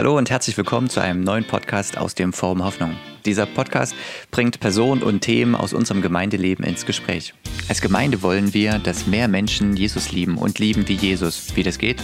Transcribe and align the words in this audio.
Hallo 0.00 0.16
und 0.16 0.30
herzlich 0.30 0.56
willkommen 0.56 0.88
zu 0.88 0.98
einem 1.00 1.22
neuen 1.22 1.46
Podcast 1.46 1.98
aus 1.98 2.14
dem 2.14 2.32
Forum 2.32 2.64
Hoffnung. 2.64 2.96
Dieser 3.26 3.44
Podcast 3.44 3.94
bringt 4.30 4.58
Personen 4.58 5.02
und 5.02 5.20
Themen 5.20 5.54
aus 5.54 5.74
unserem 5.74 6.00
Gemeindeleben 6.00 6.64
ins 6.64 6.86
Gespräch. 6.86 7.34
Als 7.68 7.82
Gemeinde 7.82 8.22
wollen 8.22 8.54
wir, 8.54 8.78
dass 8.78 9.06
mehr 9.06 9.28
Menschen 9.28 9.76
Jesus 9.76 10.10
lieben 10.10 10.38
und 10.38 10.58
lieben 10.58 10.88
wie 10.88 10.94
Jesus. 10.94 11.54
Wie 11.54 11.62
das 11.62 11.76
geht? 11.76 12.02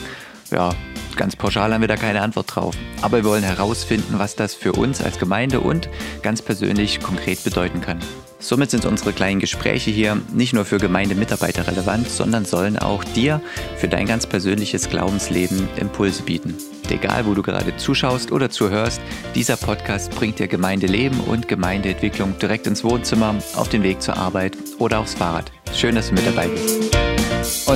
Ja, 0.51 0.75
ganz 1.17 1.35
pauschal 1.37 1.73
haben 1.73 1.81
wir 1.81 1.89
da 1.89 1.97
keine 1.97 2.23
Antwort 2.23 2.55
drauf. 2.55 2.77
Aber 3.03 3.19
wir 3.19 3.25
wollen 3.25 3.43
herausfinden, 3.43 4.19
was 4.19 4.37
das 4.37 4.55
für 4.55 4.73
uns 4.73 5.03
als 5.03 5.19
Gemeinde 5.19 5.61
und 5.61 5.89
ganz 6.23 6.43
persönlich 6.43 7.01
konkret 7.01 7.43
bedeuten 7.43 7.81
kann. 7.81 7.99
Somit 8.39 8.71
sind 8.71 8.85
unsere 8.85 9.13
kleinen 9.13 9.41
Gespräche 9.41 9.91
hier 9.91 10.21
nicht 10.33 10.53
nur 10.53 10.65
für 10.65 10.79
Gemeindemitarbeiter 10.79 11.67
relevant, 11.67 12.09
sondern 12.09 12.45
sollen 12.45 12.79
auch 12.79 13.03
dir 13.03 13.41
für 13.79 13.89
dein 13.89 14.07
ganz 14.07 14.27
persönliches 14.27 14.91
Glaubensleben 14.91 15.69
Impulse 15.81 16.23
bieten. 16.23 16.55
Egal, 16.91 17.27
wo 17.27 17.35
du 17.35 17.43
gerade 17.43 17.77
zuschaust 17.77 18.31
oder 18.31 18.51
zuhörst, 18.51 19.01
dieser 19.35 19.57
Podcast 19.57 20.15
bringt 20.15 20.39
dir 20.39 20.49
Gemeindeleben 20.49 21.19
und 21.21 21.49
Gemeindeentwicklung 21.49 22.39
direkt 22.39 22.67
ins 22.67 22.85
Wohnzimmer, 22.85 23.35
auf 23.57 23.69
den 23.69 23.83
Weg 23.83 24.03
zur 24.03 24.17
Arbeit 24.17 24.57
oder 24.79 25.01
aufs 25.01 25.15
Fahrrad. 25.15 25.51
Schön, 25.75 25.95
dass 25.95 26.09
du 26.09 26.15
mit 26.15 26.27
dabei 26.27 26.49
bist. 26.49 27.16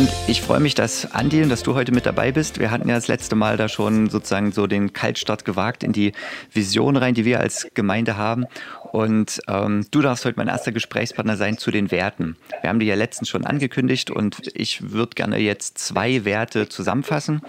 Und 0.00 0.08
ich 0.28 0.40
freue 0.40 0.60
mich, 0.60 0.74
dass 0.74 1.12
Andi 1.12 1.42
und 1.42 1.50
dass 1.50 1.62
du 1.62 1.74
heute 1.74 1.92
mit 1.92 2.06
dabei 2.06 2.32
bist. 2.32 2.58
Wir 2.58 2.70
hatten 2.70 2.88
ja 2.88 2.94
das 2.94 3.06
letzte 3.06 3.36
Mal 3.36 3.58
da 3.58 3.68
schon 3.68 4.08
sozusagen 4.08 4.50
so 4.50 4.66
den 4.66 4.94
Kaltstart 4.94 5.44
gewagt 5.44 5.84
in 5.84 5.92
die 5.92 6.14
Vision 6.54 6.96
rein, 6.96 7.12
die 7.12 7.26
wir 7.26 7.38
als 7.40 7.68
Gemeinde 7.74 8.16
haben. 8.16 8.46
Und 8.92 9.42
ähm, 9.46 9.84
du 9.90 10.00
darfst 10.00 10.24
heute 10.24 10.38
mein 10.38 10.48
erster 10.48 10.72
Gesprächspartner 10.72 11.36
sein 11.36 11.58
zu 11.58 11.70
den 11.70 11.90
Werten. 11.90 12.38
Wir 12.62 12.70
haben 12.70 12.80
die 12.80 12.86
ja 12.86 12.94
letztens 12.94 13.28
schon 13.28 13.44
angekündigt 13.44 14.10
und 14.10 14.40
ich 14.54 14.90
würde 14.90 15.16
gerne 15.16 15.36
jetzt 15.36 15.76
zwei 15.76 16.24
Werte 16.24 16.70
zusammenfassen. 16.70 17.42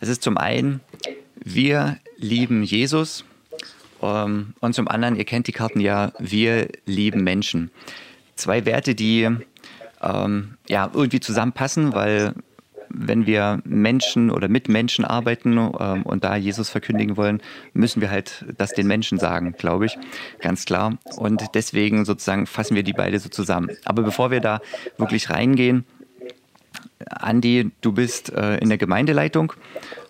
Es 0.00 0.08
ist 0.08 0.24
zum 0.24 0.36
einen, 0.36 0.80
wir 1.36 1.98
lieben 2.16 2.64
Jesus 2.64 3.24
ähm, 4.02 4.54
und 4.58 4.74
zum 4.74 4.88
anderen, 4.88 5.14
ihr 5.14 5.26
kennt 5.26 5.46
die 5.46 5.52
Karten 5.52 5.78
ja, 5.78 6.10
wir 6.18 6.70
lieben 6.86 7.22
Menschen. 7.22 7.70
Zwei 8.34 8.64
Werte, 8.64 8.96
die 8.96 9.30
ähm, 10.04 10.56
ja, 10.68 10.90
irgendwie 10.92 11.20
zusammenpassen, 11.20 11.94
weil 11.94 12.34
wenn 12.94 13.26
wir 13.26 13.60
Menschen 13.64 14.30
oder 14.30 14.48
mit 14.48 14.68
Menschen 14.68 15.04
arbeiten 15.04 15.56
ähm, 15.56 16.02
und 16.04 16.24
da 16.24 16.36
Jesus 16.36 16.70
verkündigen 16.70 17.16
wollen, 17.16 17.42
müssen 17.72 18.00
wir 18.00 18.10
halt 18.10 18.44
das 18.56 18.72
den 18.72 18.86
Menschen 18.86 19.18
sagen, 19.18 19.54
glaube 19.58 19.86
ich, 19.86 19.98
ganz 20.40 20.64
klar. 20.64 20.98
Und 21.16 21.42
deswegen 21.54 22.04
sozusagen 22.04 22.46
fassen 22.46 22.76
wir 22.76 22.82
die 22.82 22.92
beide 22.92 23.18
so 23.18 23.28
zusammen. 23.28 23.70
Aber 23.84 24.02
bevor 24.02 24.30
wir 24.30 24.40
da 24.40 24.60
wirklich 24.96 25.30
reingehen, 25.30 25.84
Andi, 27.08 27.70
du 27.80 27.92
bist 27.92 28.32
äh, 28.32 28.58
in 28.58 28.68
der 28.68 28.78
Gemeindeleitung, 28.78 29.52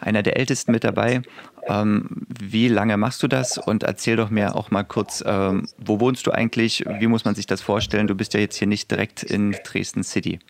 einer 0.00 0.22
der 0.22 0.36
Ältesten 0.36 0.72
mit 0.72 0.84
dabei. 0.84 1.22
Ähm, 1.66 2.26
wie 2.28 2.68
lange 2.68 2.96
machst 2.96 3.22
du 3.22 3.28
das? 3.28 3.58
Und 3.58 3.82
erzähl 3.82 4.16
doch 4.16 4.30
mir 4.30 4.54
auch 4.54 4.70
mal 4.70 4.84
kurz, 4.84 5.24
ähm, 5.26 5.66
wo 5.78 6.00
wohnst 6.00 6.26
du 6.26 6.30
eigentlich? 6.30 6.84
Wie 6.98 7.06
muss 7.06 7.24
man 7.24 7.34
sich 7.34 7.46
das 7.46 7.62
vorstellen? 7.62 8.06
Du 8.06 8.14
bist 8.14 8.34
ja 8.34 8.40
jetzt 8.40 8.56
hier 8.56 8.68
nicht 8.68 8.90
direkt 8.90 9.22
in 9.22 9.56
Dresden 9.64 10.02
City. 10.02 10.40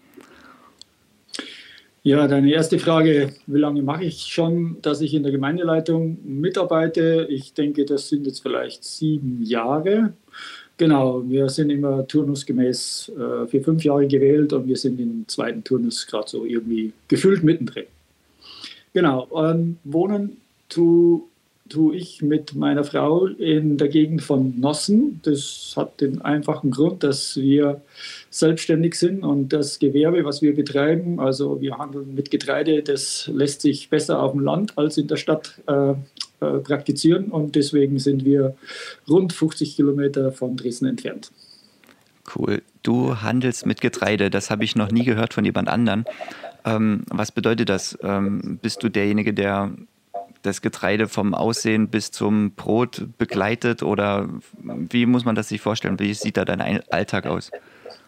Ja, 2.03 2.29
deine 2.29 2.53
erste 2.53 2.79
Frage, 2.79 3.33
wie 3.47 3.59
lange 3.59 3.83
mache 3.83 4.05
ich 4.05 4.27
schon, 4.27 4.77
dass 4.83 5.01
ich 5.01 5.15
in 5.15 5.23
der 5.23 5.33
Gemeindeleitung 5.33 6.19
mitarbeite? 6.23 7.27
Ich 7.31 7.55
denke, 7.55 7.87
das 7.87 8.11
sind 8.11 8.27
jetzt 8.27 8.43
vielleicht 8.43 8.85
sieben 8.85 9.43
Jahre. 9.43 10.13
Genau, 10.77 11.23
wir 11.29 11.49
sind 11.49 11.71
immer 11.71 12.07
turnusgemäß 12.07 13.13
äh, 13.17 13.47
für 13.47 13.61
fünf 13.61 13.85
Jahre 13.85 14.09
gewählt 14.09 14.53
und 14.53 14.67
wir 14.67 14.77
sind 14.77 14.99
im 14.99 15.25
zweiten 15.29 15.63
Turnus 15.63 16.07
gerade 16.07 16.29
so 16.29 16.45
irgendwie 16.45 16.93
gefühlt 17.07 17.45
mittendrin. 17.45 17.85
Genau, 18.93 19.29
ähm, 19.37 19.79
wohnen 19.85 20.39
tue 20.69 21.23
tu 21.69 21.93
ich 21.93 22.21
mit 22.21 22.55
meiner 22.55 22.85
Frau 22.85 23.27
in 23.27 23.79
der 23.79 23.89
Gegend 23.89 24.23
von 24.23 24.59
Nossen. 24.61 25.21
Das 25.23 25.73
hat 25.77 26.01
den 26.01 26.21
einfachen 26.21 26.71
Grund, 26.71 27.03
dass 27.03 27.37
wir 27.37 27.81
selbstständig 28.31 28.97
sind 28.97 29.25
und 29.25 29.53
das 29.53 29.79
Gewerbe, 29.79 30.25
was 30.25 30.43
wir 30.43 30.55
betreiben, 30.55 31.21
also 31.21 31.61
wir 31.61 31.79
handeln 31.79 32.15
mit 32.15 32.31
Getreide, 32.31 32.83
das 32.83 33.31
lässt 33.33 33.63
sich 33.63 33.89
besser 33.89 34.23
auf 34.23 34.33
dem 34.33 34.41
Land 34.41 34.77
als 34.77 34.99
in 34.99 35.09
der 35.09 35.17
Stadt 35.17 35.61
äh, 35.67 35.95
äh, 36.45 36.59
praktizieren 36.59 37.27
und 37.31 37.55
deswegen 37.55 37.99
sind 37.99 38.25
wir 38.25 38.57
rund 39.09 39.33
50 39.33 39.77
Kilometer 39.77 40.33
von 40.33 40.57
Dresden 40.57 40.87
entfernt. 40.87 41.31
Cool. 42.35 42.63
Du 42.83 43.23
handelst 43.23 43.67
mit 43.67 43.81
Getreide, 43.81 44.31
das 44.31 44.51
habe 44.51 44.65
ich 44.65 44.77
noch 44.77 44.91
nie 44.91 45.05
gehört 45.05 45.35
von 45.35 45.45
jemand 45.45 45.69
anderem. 45.69 46.05
Ähm, 46.65 47.05
was 47.11 47.33
bedeutet 47.33 47.69
das? 47.69 47.99
Ähm, 48.03 48.59
bist 48.63 48.83
du 48.83 48.89
derjenige, 48.89 49.35
der 49.35 49.73
das 50.43 50.61
Getreide 50.61 51.09
vom 51.09 51.35
Aussehen 51.35 51.89
bis 51.89 52.11
zum 52.11 52.53
Brot 52.53 53.07
begleitet 53.19 53.83
oder 53.83 54.29
wie 54.63 55.07
muss 55.07 55.25
man 55.25 55.35
das 55.35 55.49
sich 55.49 55.61
vorstellen? 55.61 55.99
Wie 55.99 56.13
sieht 56.13 56.37
da 56.37 56.45
dein 56.45 56.61
Alltag 56.91 57.27
aus? 57.27 57.51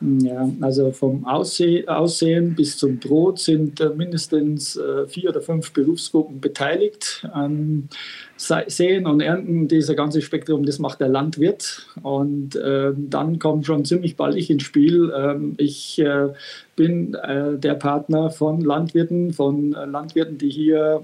Ja, 0.00 0.46
also 0.60 0.92
vom 0.92 1.24
Aussehen 1.24 2.54
bis 2.54 2.76
zum 2.76 2.98
Brot 2.98 3.38
sind 3.38 3.80
äh, 3.80 3.88
mindestens 3.88 4.76
äh, 4.76 5.06
vier 5.06 5.30
oder 5.30 5.40
fünf 5.40 5.72
Berufsgruppen 5.72 6.38
beteiligt. 6.40 7.26
An 7.32 7.88
Sehen 8.36 9.06
und 9.06 9.20
Ernten, 9.20 9.66
dieser 9.66 9.94
ganze 9.94 10.20
Spektrum, 10.20 10.66
das 10.66 10.78
macht 10.78 11.00
der 11.00 11.08
Landwirt. 11.08 11.86
Und 12.02 12.54
äh, 12.56 12.92
dann 12.94 13.38
kommt 13.38 13.66
schon 13.66 13.84
ziemlich 13.84 14.16
bald 14.16 14.36
ich 14.36 14.50
ins 14.50 14.62
Spiel. 14.62 15.12
Ähm, 15.16 15.54
ich 15.56 15.98
äh, 15.98 16.28
bin 16.76 17.14
äh, 17.14 17.56
der 17.56 17.74
Partner 17.74 18.30
von 18.30 18.60
Landwirten, 18.60 19.32
von 19.32 19.74
äh, 19.74 19.86
Landwirten, 19.86 20.38
die 20.38 20.50
hier 20.50 21.02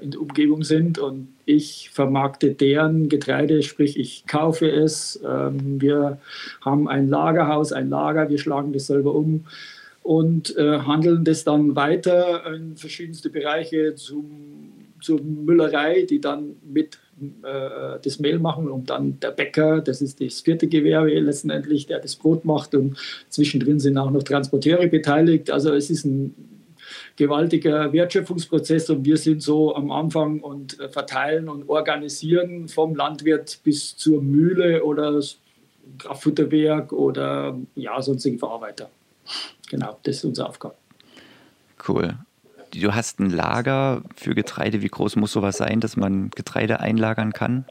in 0.00 0.10
der 0.10 0.20
Umgebung 0.20 0.62
sind. 0.62 0.98
Und 0.98 1.28
ich 1.46 1.90
vermarkte 1.90 2.52
deren 2.52 3.08
Getreide, 3.08 3.62
sprich 3.62 3.98
ich 3.98 4.26
kaufe 4.26 4.70
es. 4.70 5.20
Ähm, 5.26 5.80
wir 5.80 6.18
haben 6.60 6.88
ein 6.88 7.08
Lagerhaus, 7.08 7.72
ein 7.72 7.88
Lager, 7.88 8.28
wir 8.28 8.38
schlagen 8.38 8.72
das 8.72 8.86
selber 8.86 9.14
um 9.14 9.44
und 10.04 10.54
äh, 10.58 10.80
handeln 10.80 11.24
das 11.24 11.44
dann 11.44 11.74
weiter 11.76 12.54
in 12.54 12.76
verschiedenste 12.76 13.30
Bereiche 13.30 13.94
zum, 13.94 14.73
zur 15.04 15.20
Müllerei, 15.20 16.02
die 16.02 16.20
dann 16.20 16.56
mit 16.64 16.98
äh, 17.42 17.98
das 18.02 18.18
Mehl 18.18 18.38
machen 18.38 18.68
und 18.68 18.90
dann 18.90 19.20
der 19.20 19.30
Bäcker, 19.30 19.80
das 19.80 20.02
ist 20.02 20.20
das 20.20 20.40
vierte 20.40 20.66
Gewerbe 20.66 21.18
letztendlich, 21.20 21.86
der 21.86 22.00
das 22.00 22.16
Brot 22.16 22.44
macht 22.44 22.74
und 22.74 22.96
zwischendrin 23.28 23.78
sind 23.78 23.98
auch 23.98 24.10
noch 24.10 24.22
Transporteure 24.22 24.88
beteiligt. 24.88 25.50
Also 25.50 25.72
es 25.72 25.90
ist 25.90 26.04
ein 26.04 26.34
gewaltiger 27.16 27.92
Wertschöpfungsprozess 27.92 28.90
und 28.90 29.04
wir 29.04 29.16
sind 29.16 29.42
so 29.42 29.74
am 29.74 29.90
Anfang 29.90 30.40
und 30.40 30.80
äh, 30.80 30.88
verteilen 30.88 31.48
und 31.48 31.68
organisieren 31.68 32.68
vom 32.68 32.96
Landwirt 32.96 33.60
bis 33.62 33.96
zur 33.96 34.22
Mühle 34.22 34.82
oder 34.82 35.20
Kraftfutterwerk 35.98 36.92
oder 36.92 37.56
ja, 37.74 38.00
sonstigen 38.00 38.38
Verarbeiter. 38.38 38.90
Genau, 39.70 39.98
das 40.02 40.16
ist 40.16 40.24
unsere 40.24 40.48
Aufgabe. 40.48 40.74
Cool. 41.86 42.14
Du 42.80 42.94
hast 42.94 43.20
ein 43.20 43.30
Lager 43.30 44.02
für 44.16 44.34
Getreide. 44.34 44.82
Wie 44.82 44.88
groß 44.88 45.16
muss 45.16 45.32
sowas 45.32 45.58
sein, 45.58 45.80
dass 45.80 45.96
man 45.96 46.30
Getreide 46.30 46.80
einlagern 46.80 47.32
kann? 47.32 47.64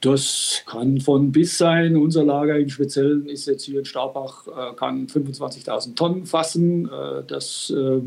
Das 0.00 0.62
kann 0.66 1.00
von 1.00 1.32
bis 1.32 1.56
sein. 1.56 1.96
Unser 1.96 2.24
Lager 2.24 2.58
im 2.58 2.68
Speziellen 2.68 3.26
ist 3.26 3.46
jetzt 3.46 3.64
hier 3.64 3.78
in 3.78 3.84
Staubach, 3.86 4.46
äh, 4.46 4.74
kann 4.76 5.06
25.000 5.06 5.94
Tonnen 5.94 6.26
fassen. 6.26 6.86
Äh, 6.86 7.22
das 7.26 7.72
äh, 7.74 8.00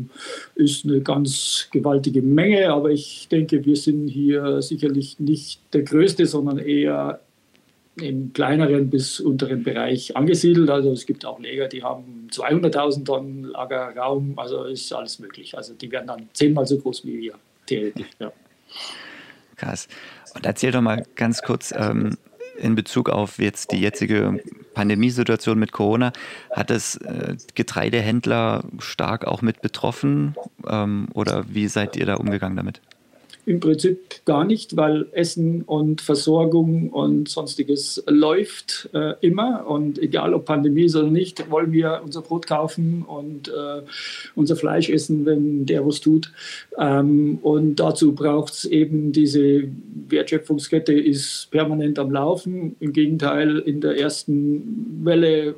ist 0.54 0.84
eine 0.84 1.00
ganz 1.00 1.68
gewaltige 1.72 2.22
Menge, 2.22 2.72
aber 2.72 2.90
ich 2.90 3.26
denke, 3.28 3.64
wir 3.64 3.74
sind 3.74 4.06
hier 4.06 4.62
sicherlich 4.62 5.18
nicht 5.18 5.60
der 5.72 5.82
Größte, 5.82 6.26
sondern 6.26 6.58
eher 6.58 7.20
im 8.00 8.32
kleineren 8.32 8.90
bis 8.90 9.20
unteren 9.20 9.62
Bereich 9.62 10.16
angesiedelt. 10.16 10.70
Also 10.70 10.92
es 10.92 11.06
gibt 11.06 11.24
auch 11.24 11.40
Lager, 11.40 11.68
die 11.68 11.82
haben 11.82 12.28
200.000 12.30 13.04
Tonnen 13.04 13.44
Lagerraum, 13.44 14.38
also 14.38 14.64
ist 14.64 14.92
alles 14.92 15.18
möglich. 15.18 15.56
Also 15.56 15.74
die 15.74 15.90
werden 15.90 16.06
dann 16.06 16.28
zehnmal 16.32 16.66
so 16.66 16.78
groß 16.78 17.04
wie 17.04 17.18
wir, 17.18 17.34
theoretisch. 17.66 18.06
Ja. 18.18 18.32
Krass. 19.56 19.88
Und 20.34 20.46
erzähl 20.46 20.70
doch 20.70 20.80
mal 20.80 21.04
ganz 21.16 21.42
kurz 21.42 21.72
ähm, 21.76 22.16
in 22.58 22.74
Bezug 22.74 23.08
auf 23.08 23.38
jetzt 23.38 23.72
die 23.72 23.80
jetzige 23.80 24.40
Pandemiesituation 24.74 25.58
mit 25.58 25.72
Corona, 25.72 26.12
hat 26.50 26.70
es 26.70 26.96
äh, 26.96 27.36
Getreidehändler 27.54 28.64
stark 28.78 29.26
auch 29.26 29.42
mit 29.42 29.62
betroffen 29.62 30.36
ähm, 30.68 31.08
oder 31.14 31.44
wie 31.48 31.68
seid 31.68 31.96
ihr 31.96 32.06
da 32.06 32.14
umgegangen 32.14 32.56
damit? 32.56 32.80
Im 33.48 33.60
Prinzip 33.60 34.26
gar 34.26 34.44
nicht, 34.44 34.76
weil 34.76 35.06
Essen 35.12 35.62
und 35.62 36.02
Versorgung 36.02 36.90
und 36.90 37.30
sonstiges 37.30 38.04
läuft 38.06 38.90
äh, 38.92 39.14
immer. 39.22 39.66
Und 39.66 39.98
egal 39.98 40.34
ob 40.34 40.44
Pandemie 40.44 40.84
ist 40.84 40.96
oder 40.96 41.08
nicht, 41.08 41.50
wollen 41.50 41.72
wir 41.72 42.02
unser 42.04 42.20
Brot 42.20 42.46
kaufen 42.46 43.06
und 43.08 43.48
äh, 43.48 43.80
unser 44.34 44.54
Fleisch 44.54 44.90
essen, 44.90 45.24
wenn 45.24 45.64
der 45.64 45.86
was 45.86 46.00
tut. 46.00 46.30
Ähm, 46.76 47.38
und 47.40 47.76
dazu 47.76 48.14
braucht 48.14 48.52
es 48.52 48.64
eben 48.66 49.12
diese 49.12 49.64
Wertschöpfungskette 50.08 50.92
ist 50.92 51.48
permanent 51.50 51.98
am 51.98 52.10
Laufen. 52.10 52.76
Im 52.80 52.92
Gegenteil, 52.92 53.60
in 53.60 53.80
der 53.80 53.98
ersten 53.98 55.00
Welle 55.04 55.54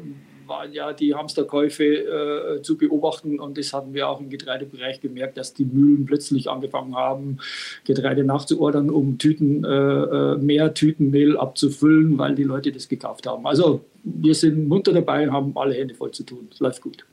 waren 0.51 0.73
ja 0.75 0.93
die 0.93 1.15
Hamsterkäufe 1.15 1.85
äh, 1.85 2.63
zu 2.63 2.77
beobachten 2.77 3.41
und 3.41 3.57
das 3.57 3.73
hatten 3.73 3.95
wir 3.95 4.09
auch 4.09 4.21
im 4.21 4.29
Getreidebereich 4.29 5.01
gemerkt, 5.01 5.39
dass 5.39 5.55
die 5.55 5.65
Mühlen 5.65 6.05
plötzlich 6.05 6.51
angefangen 6.51 6.95
haben, 6.95 7.39
Getreide 7.85 8.25
nachzuordern, 8.25 8.91
um 8.91 9.17
Tüten, 9.17 9.65
äh, 9.65 9.69
äh 9.69 10.37
mehr 10.37 10.75
Tütenmehl 10.75 11.39
abzufüllen, 11.39 12.19
weil 12.19 12.35
die 12.35 12.45
Leute 12.45 12.73
das 12.73 12.89
gekauft 12.89 13.27
haben. 13.27 13.47
Also 13.47 13.83
wir 14.05 14.35
sind 14.35 14.69
munter 14.69 14.93
dabei, 14.93 15.31
haben 15.31 15.57
alle 15.57 15.75
Hände 15.75 15.95
voll 15.95 16.11
zu 16.11 16.25
tun. 16.25 16.49
Es 16.53 16.61
läuft 16.61 16.83
gut. 16.83 17.07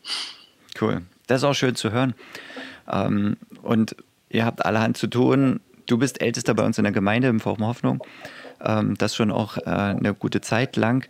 Cool. 0.79 1.01
Das 1.27 1.41
ist 1.41 1.43
auch 1.43 1.53
schön 1.53 1.75
zu 1.75 1.91
hören. 1.91 2.13
Ähm, 2.91 3.37
und 3.61 3.95
ihr 4.29 4.45
habt 4.45 4.65
allerhand 4.65 4.97
zu 4.97 5.07
tun. 5.07 5.59
Du 5.85 5.97
bist 5.97 6.21
Ältester 6.21 6.53
bei 6.53 6.65
uns 6.65 6.77
in 6.77 6.83
der 6.83 6.93
Gemeinde 6.93 7.27
im 7.27 7.39
Forum 7.39 7.65
Hoffnung. 7.65 8.03
Ähm, 8.63 8.95
das 8.97 9.15
schon 9.15 9.31
auch 9.31 9.57
äh, 9.57 9.61
eine 9.65 10.13
gute 10.13 10.41
Zeit 10.41 10.75
lang. 10.75 11.07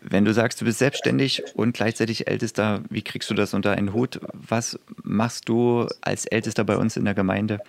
Wenn 0.00 0.24
du 0.24 0.32
sagst, 0.32 0.60
du 0.60 0.64
bist 0.64 0.78
selbstständig 0.78 1.42
und 1.54 1.74
gleichzeitig 1.74 2.28
Ältester, 2.28 2.82
wie 2.88 3.02
kriegst 3.02 3.28
du 3.30 3.34
das 3.34 3.54
unter 3.54 3.72
einen 3.72 3.92
Hut? 3.92 4.20
Was 4.32 4.78
machst 5.02 5.48
du 5.48 5.86
als 6.00 6.26
Ältester 6.26 6.64
bei 6.64 6.76
uns 6.76 6.96
in 6.96 7.04
der 7.04 7.14
Gemeinde? 7.14 7.60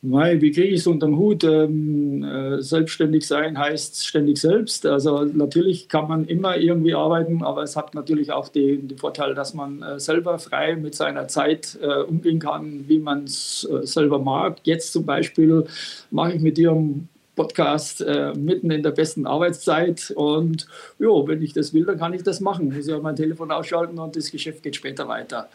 Mei, 0.00 0.40
wie 0.40 0.52
kriege 0.52 0.68
ich 0.68 0.80
es 0.80 0.86
unterm 0.86 1.16
Hut? 1.16 1.42
Ähm, 1.42 2.22
äh, 2.22 2.62
selbstständig 2.62 3.26
sein 3.26 3.58
heißt 3.58 4.06
ständig 4.06 4.38
selbst. 4.38 4.86
Also 4.86 5.24
natürlich 5.24 5.88
kann 5.88 6.06
man 6.06 6.24
immer 6.26 6.56
irgendwie 6.56 6.94
arbeiten, 6.94 7.42
aber 7.42 7.64
es 7.64 7.74
hat 7.74 7.94
natürlich 7.94 8.30
auch 8.30 8.48
den, 8.48 8.86
den 8.86 8.96
Vorteil, 8.96 9.34
dass 9.34 9.54
man 9.54 9.82
äh, 9.82 9.98
selber 9.98 10.38
frei 10.38 10.76
mit 10.76 10.94
seiner 10.94 11.26
Zeit 11.26 11.76
äh, 11.82 12.02
umgehen 12.02 12.38
kann, 12.38 12.84
wie 12.86 13.00
man 13.00 13.24
es 13.24 13.68
äh, 13.68 13.84
selber 13.84 14.20
mag. 14.20 14.58
Jetzt 14.62 14.92
zum 14.92 15.04
Beispiel 15.04 15.64
mache 16.12 16.34
ich 16.34 16.42
mit 16.42 16.58
dir 16.58 16.70
einen 16.70 17.08
Podcast 17.38 18.00
äh, 18.00 18.32
mitten 18.34 18.70
in 18.72 18.82
der 18.82 18.90
besten 18.90 19.24
Arbeitszeit 19.26 20.12
und 20.16 20.66
ja, 20.98 21.08
wenn 21.28 21.40
ich 21.40 21.52
das 21.52 21.72
will, 21.72 21.84
dann 21.84 21.98
kann 21.98 22.12
ich 22.12 22.24
das 22.24 22.40
machen. 22.40 22.70
Ich 22.70 22.76
muss 22.78 22.88
ja 22.88 22.98
mein 22.98 23.14
Telefon 23.14 23.52
ausschalten 23.52 23.96
und 24.00 24.16
das 24.16 24.32
Geschäft 24.32 24.64
geht 24.64 24.74
später 24.74 25.06
weiter. 25.06 25.48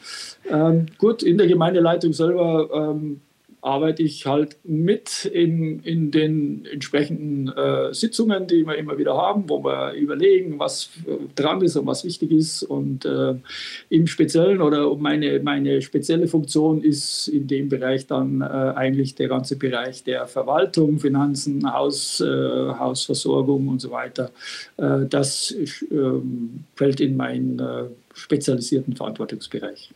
Ähm, 0.50 0.86
gut, 0.98 1.24
in 1.24 1.38
der 1.38 1.48
Gemeindeleitung 1.48 2.14
selber 2.14 2.70
ähm, 2.74 3.20
arbeite 3.64 4.04
ich 4.04 4.26
halt 4.26 4.58
mit 4.66 5.24
in, 5.24 5.80
in 5.84 6.12
den 6.12 6.66
entsprechenden 6.66 7.48
äh, 7.48 7.94
Sitzungen, 7.94 8.46
die 8.46 8.68
wir 8.68 8.76
immer 8.76 8.98
wieder 8.98 9.16
haben, 9.16 9.48
wo 9.48 9.64
wir 9.64 9.94
überlegen, 9.94 10.60
was 10.60 10.90
äh, 11.08 11.16
dran 11.36 11.62
ist 11.62 11.78
und 11.78 11.88
was 11.88 12.04
wichtig 12.04 12.32
ist. 12.32 12.64
Und 12.64 13.06
äh, 13.06 13.36
im 13.90 14.08
Speziellen 14.08 14.62
oder 14.62 14.94
meine, 14.98 15.40
meine 15.40 15.82
spezielle 15.82 16.28
Funktion 16.28 16.84
ist 16.84 17.30
in 17.30 17.48
dem 17.48 17.70
Bereich 17.70 18.06
dann 18.06 18.42
äh, 18.42 18.44
eigentlich 18.46 19.16
der 19.16 19.30
ganze 19.30 19.56
Bereich 19.56 20.04
der 20.04 20.28
Verwaltung, 20.28 21.00
Finanzen, 21.00 21.72
Haus, 21.72 22.20
äh, 22.20 22.26
Hausversorgung 22.26 23.70
und 23.70 23.80
so 23.80 23.92
weiter. 23.92 24.32
Äh, 24.76 25.06
das 25.10 25.56
ähm, 25.90 26.66
fällt 26.76 27.00
in 27.00 27.16
meinen 27.16 27.62
spezialisierten 28.14 28.96
Verantwortungsbereich. 28.96 29.90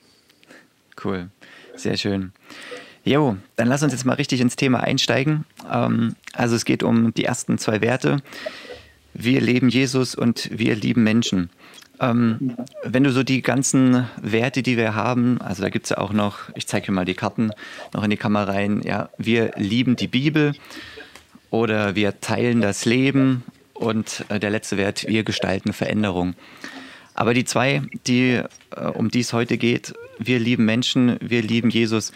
Cool, 1.04 1.30
sehr 1.76 1.98
schön. 1.98 2.32
Jo, 3.08 3.38
dann 3.56 3.70
lass 3.70 3.84
uns 3.84 3.94
jetzt 3.94 4.04
mal 4.04 4.16
richtig 4.16 4.42
ins 4.42 4.58
Thema 4.58 4.82
einsteigen. 4.82 5.46
Ähm, 5.72 6.18
also 6.34 6.58
es 6.58 6.66
geht 6.66 6.84
um 6.84 7.14
die 7.14 7.24
ersten 7.24 7.58
zwei 7.58 7.80
Werte. 7.80 8.18
Wir 9.14 9.40
leben 9.40 9.70
Jesus 9.70 10.14
und 10.14 10.50
wir 10.52 10.76
lieben 10.76 11.04
Menschen. 11.04 11.50
Ähm, 12.02 12.58
wenn 12.84 13.06
du 13.06 13.14
so 13.14 13.24
die 13.24 13.42
ganzen 13.42 14.06
Werte, 14.22 14.62
die 14.62 14.76
wir 14.76 14.94
haben, 14.94 15.40
also 15.40 15.64
da 15.64 15.70
gibt 15.70 15.86
es 15.86 15.92
ja 15.92 16.00
auch 16.00 16.12
noch, 16.12 16.50
ich 16.54 16.68
zeige 16.68 16.88
dir 16.88 16.92
mal 16.92 17.06
die 17.06 17.14
Karten 17.14 17.52
noch 17.94 18.04
in 18.04 18.10
die 18.10 18.18
Kamera 18.18 18.52
rein, 18.52 18.82
ja, 18.84 19.08
wir 19.18 19.52
lieben 19.56 19.96
die 19.96 20.10
Bibel 20.10 20.52
oder 21.50 21.96
wir 21.96 22.20
teilen 22.20 22.60
das 22.60 22.84
Leben 22.84 23.46
und 23.74 24.26
äh, 24.28 24.38
der 24.38 24.50
letzte 24.50 24.76
Wert, 24.76 25.08
wir 25.08 25.24
gestalten 25.24 25.72
Veränderung. 25.72 26.34
Aber 27.14 27.34
die 27.34 27.46
zwei, 27.46 27.84
die, 28.06 28.42
äh, 28.76 28.86
um 28.94 29.10
die 29.10 29.22
es 29.22 29.32
heute 29.32 29.58
geht, 29.58 29.94
wir 30.20 30.40
lieben 30.40 30.66
Menschen, 30.66 31.16
wir 31.22 31.42
lieben 31.42 31.70
Jesus, 31.70 32.12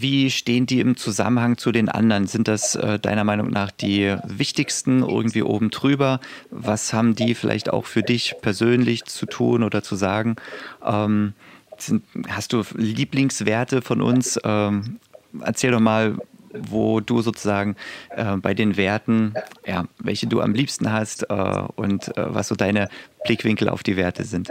wie 0.00 0.30
stehen 0.30 0.66
die 0.66 0.80
im 0.80 0.96
Zusammenhang 0.96 1.58
zu 1.58 1.72
den 1.72 1.88
anderen? 1.88 2.26
Sind 2.26 2.48
das 2.48 2.74
äh, 2.74 2.98
deiner 2.98 3.24
Meinung 3.24 3.50
nach 3.50 3.70
die 3.70 4.16
wichtigsten 4.24 5.02
irgendwie 5.02 5.42
oben 5.42 5.70
drüber? 5.70 6.20
Was 6.50 6.92
haben 6.92 7.14
die 7.14 7.34
vielleicht 7.34 7.70
auch 7.70 7.86
für 7.86 8.02
dich 8.02 8.34
persönlich 8.40 9.04
zu 9.04 9.26
tun 9.26 9.62
oder 9.62 9.82
zu 9.82 9.96
sagen? 9.96 10.36
Ähm, 10.84 11.34
sind, 11.78 12.04
hast 12.28 12.52
du 12.52 12.62
Lieblingswerte 12.74 13.82
von 13.82 14.02
uns? 14.02 14.38
Ähm, 14.44 14.98
erzähl 15.40 15.70
doch 15.70 15.80
mal, 15.80 16.16
wo 16.52 17.00
du 17.00 17.22
sozusagen 17.22 17.76
äh, 18.10 18.36
bei 18.36 18.54
den 18.54 18.76
Werten, 18.76 19.34
ja, 19.66 19.84
welche 19.98 20.26
du 20.26 20.40
am 20.40 20.52
liebsten 20.52 20.92
hast 20.92 21.30
äh, 21.30 21.62
und 21.76 22.16
äh, 22.16 22.34
was 22.34 22.48
so 22.48 22.54
deine 22.54 22.88
Blickwinkel 23.24 23.68
auf 23.68 23.82
die 23.82 23.96
Werte 23.96 24.24
sind. 24.24 24.50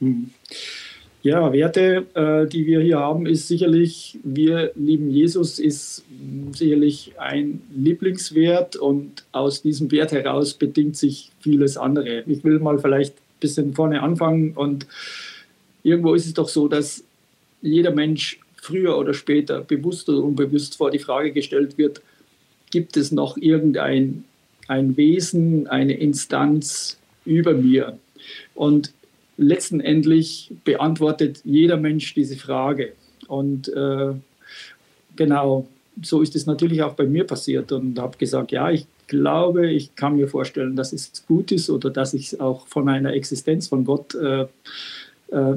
Mhm. 0.00 0.30
Ja, 1.26 1.52
Werte, 1.52 2.06
äh, 2.14 2.46
die 2.46 2.66
wir 2.66 2.80
hier 2.80 3.00
haben, 3.00 3.26
ist 3.26 3.48
sicherlich, 3.48 4.16
wir 4.22 4.70
lieben 4.76 5.10
Jesus, 5.10 5.58
ist 5.58 6.04
sicherlich 6.52 7.14
ein 7.18 7.62
Lieblingswert 7.74 8.76
und 8.76 9.24
aus 9.32 9.60
diesem 9.60 9.90
Wert 9.90 10.12
heraus 10.12 10.54
bedingt 10.54 10.96
sich 10.96 11.32
vieles 11.40 11.76
andere. 11.78 12.22
Ich 12.28 12.44
will 12.44 12.60
mal 12.60 12.78
vielleicht 12.78 13.14
ein 13.14 13.40
bisschen 13.40 13.74
vorne 13.74 14.02
anfangen 14.02 14.52
und 14.52 14.86
irgendwo 15.82 16.14
ist 16.14 16.26
es 16.26 16.34
doch 16.34 16.48
so, 16.48 16.68
dass 16.68 17.02
jeder 17.60 17.90
Mensch 17.90 18.38
früher 18.54 18.96
oder 18.96 19.12
später, 19.12 19.62
bewusst 19.62 20.08
oder 20.08 20.22
unbewusst, 20.22 20.76
vor 20.76 20.92
die 20.92 21.00
Frage 21.00 21.32
gestellt 21.32 21.76
wird, 21.76 22.02
gibt 22.70 22.96
es 22.96 23.10
noch 23.10 23.36
irgendein 23.36 24.22
ein 24.68 24.96
Wesen, 24.96 25.66
eine 25.66 25.94
Instanz 25.94 27.00
über 27.24 27.52
mir? 27.52 27.98
Und 28.54 28.92
letztendlich 29.36 30.52
beantwortet 30.64 31.40
jeder 31.44 31.76
Mensch 31.76 32.14
diese 32.14 32.36
Frage. 32.36 32.92
Und 33.28 33.68
äh, 33.68 34.14
genau, 35.16 35.68
so 36.02 36.22
ist 36.22 36.36
es 36.36 36.46
natürlich 36.46 36.82
auch 36.82 36.94
bei 36.94 37.04
mir 37.04 37.24
passiert 37.24 37.72
und 37.72 37.98
habe 37.98 38.18
gesagt, 38.18 38.52
ja, 38.52 38.70
ich 38.70 38.86
glaube, 39.06 39.70
ich 39.70 39.94
kann 39.94 40.16
mir 40.16 40.28
vorstellen, 40.28 40.76
dass 40.76 40.92
es 40.92 41.24
gut 41.26 41.52
ist 41.52 41.70
oder 41.70 41.90
dass 41.90 42.14
ich 42.14 42.40
auch 42.40 42.66
von 42.66 42.88
einer 42.88 43.12
Existenz 43.12 43.68
von 43.68 43.84
Gott, 43.84 44.14
äh, 44.14 44.42
äh, 44.42 44.46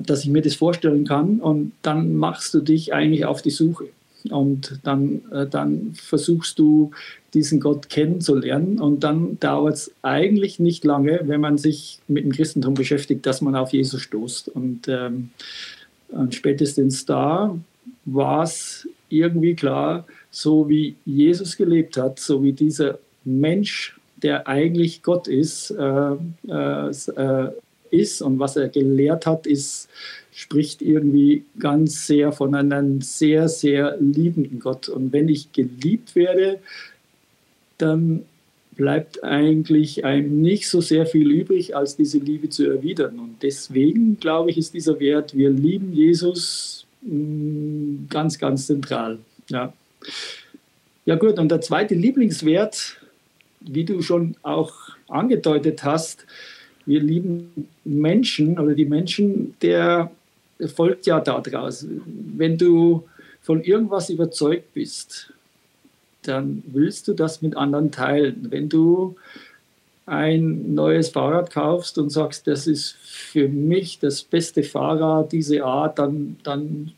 dass 0.06 0.24
ich 0.24 0.30
mir 0.30 0.42
das 0.42 0.56
vorstellen 0.56 1.06
kann. 1.06 1.40
Und 1.40 1.72
dann 1.82 2.16
machst 2.16 2.54
du 2.54 2.60
dich 2.60 2.94
eigentlich 2.94 3.26
auf 3.26 3.42
die 3.42 3.52
Suche. 3.52 3.86
Und 4.30 4.80
dann, 4.84 5.22
äh, 5.32 5.48
dann 5.48 5.94
versuchst 5.94 6.60
du 6.60 6.92
diesen 7.34 7.60
Gott 7.60 7.90
kennenzulernen. 7.90 8.80
Und 8.80 9.04
dann 9.04 9.40
dauert 9.40 9.76
es 9.76 9.92
eigentlich 10.02 10.60
nicht 10.60 10.84
lange, 10.84 11.22
wenn 11.26 11.42
man 11.42 11.58
sich 11.58 12.00
mit 12.08 12.24
dem 12.24 12.32
Christentum 12.32 12.74
beschäftigt, 12.74 13.26
dass 13.26 13.42
man 13.42 13.56
auf 13.56 13.72
Jesus 13.72 14.02
stoßt. 14.02 14.50
Und, 14.50 14.88
ähm, 14.88 15.30
spätestens 16.32 17.06
da 17.06 17.56
war 18.06 18.44
es 18.44 18.88
irgendwie 19.10 19.56
klar, 19.56 20.06
so 20.32 20.70
wie 20.70 20.96
Jesus 21.06 21.58
gelebt 21.58 21.98
hat, 21.98 22.20
so 22.20 22.44
wie 22.44 22.54
dieser 22.54 23.00
Mensch, 23.24 24.00
der 24.18 24.48
eigentlich 24.48 25.04
Gott 25.04 25.28
ist, 25.28 25.72
äh, 25.72 26.16
äh, 26.48 26.90
äh 26.90 27.52
ist 27.92 28.22
und 28.22 28.40
was 28.40 28.56
er 28.56 28.70
gelehrt 28.70 29.26
hat, 29.26 29.48
ist 29.48 29.90
spricht 30.40 30.82
irgendwie 30.82 31.44
ganz 31.60 32.08
sehr 32.08 32.32
von 32.32 32.56
einem 32.56 33.02
sehr, 33.02 33.50
sehr 33.50 33.98
liebenden 34.00 34.62
Gott. 34.62 34.88
Und 34.88 35.12
wenn 35.12 35.28
ich 35.28 35.52
geliebt 35.52 36.16
werde, 36.16 36.60
dann 37.78 38.24
bleibt 38.78 39.22
eigentlich 39.22 40.06
einem 40.06 40.42
nicht 40.42 40.70
so 40.70 40.80
sehr 40.80 41.06
viel 41.06 41.30
übrig, 41.30 41.76
als 41.76 41.98
diese 41.98 42.20
Liebe 42.20 42.48
zu 42.50 42.66
erwidern. 42.66 43.20
Und 43.20 43.44
deswegen, 43.44 44.18
glaube 44.22 44.52
ich, 44.52 44.58
ist 44.58 44.74
dieser 44.74 44.98
Wert, 45.02 45.36
wir 45.36 45.50
lieben 45.50 45.92
Jesus, 45.92 46.86
mm, 47.02 48.08
ganz, 48.10 48.40
ganz 48.40 48.68
zentral. 48.68 49.20
Ja. 49.50 49.74
ja 51.04 51.16
gut, 51.16 51.38
und 51.38 51.50
der 51.50 51.60
zweite 51.60 51.96
Lieblingswert, 51.96 53.02
wie 53.60 53.84
du 53.84 54.02
schon 54.02 54.38
auch 54.42 54.72
angedeutet 55.10 55.84
hast, 55.84 56.26
wir 56.86 57.02
lieben 57.02 57.68
Menschen 57.84 58.58
oder 58.60 58.74
die 58.74 58.86
Menschen, 58.86 59.56
der 59.62 60.12
folgt 60.76 61.06
ja 61.06 61.20
daraus. 61.20 61.86
Wenn 62.36 62.58
du 62.58 63.04
von 63.42 63.64
irgendwas 63.64 64.10
überzeugt 64.10 64.74
bist, 64.74 65.32
dann 66.24 66.64
willst 66.68 67.08
du 67.08 67.14
das 67.14 67.42
mit 67.42 67.56
anderen 67.56 67.92
teilen. 67.92 68.48
Wenn 68.50 68.70
du 68.70 69.16
ein 70.06 70.74
neues 70.74 71.10
Fahrrad 71.10 71.52
kaufst 71.52 71.98
und 71.98 72.10
sagst, 72.10 72.48
das 72.48 72.68
ist 72.68 72.96
für 73.02 73.48
mich 73.48 74.00
das 74.00 74.24
beste 74.24 74.64
Fahrrad, 74.64 75.32
diese 75.32 75.64
Art, 75.64 76.00
dann, 76.00 76.38
dann, 76.44 76.92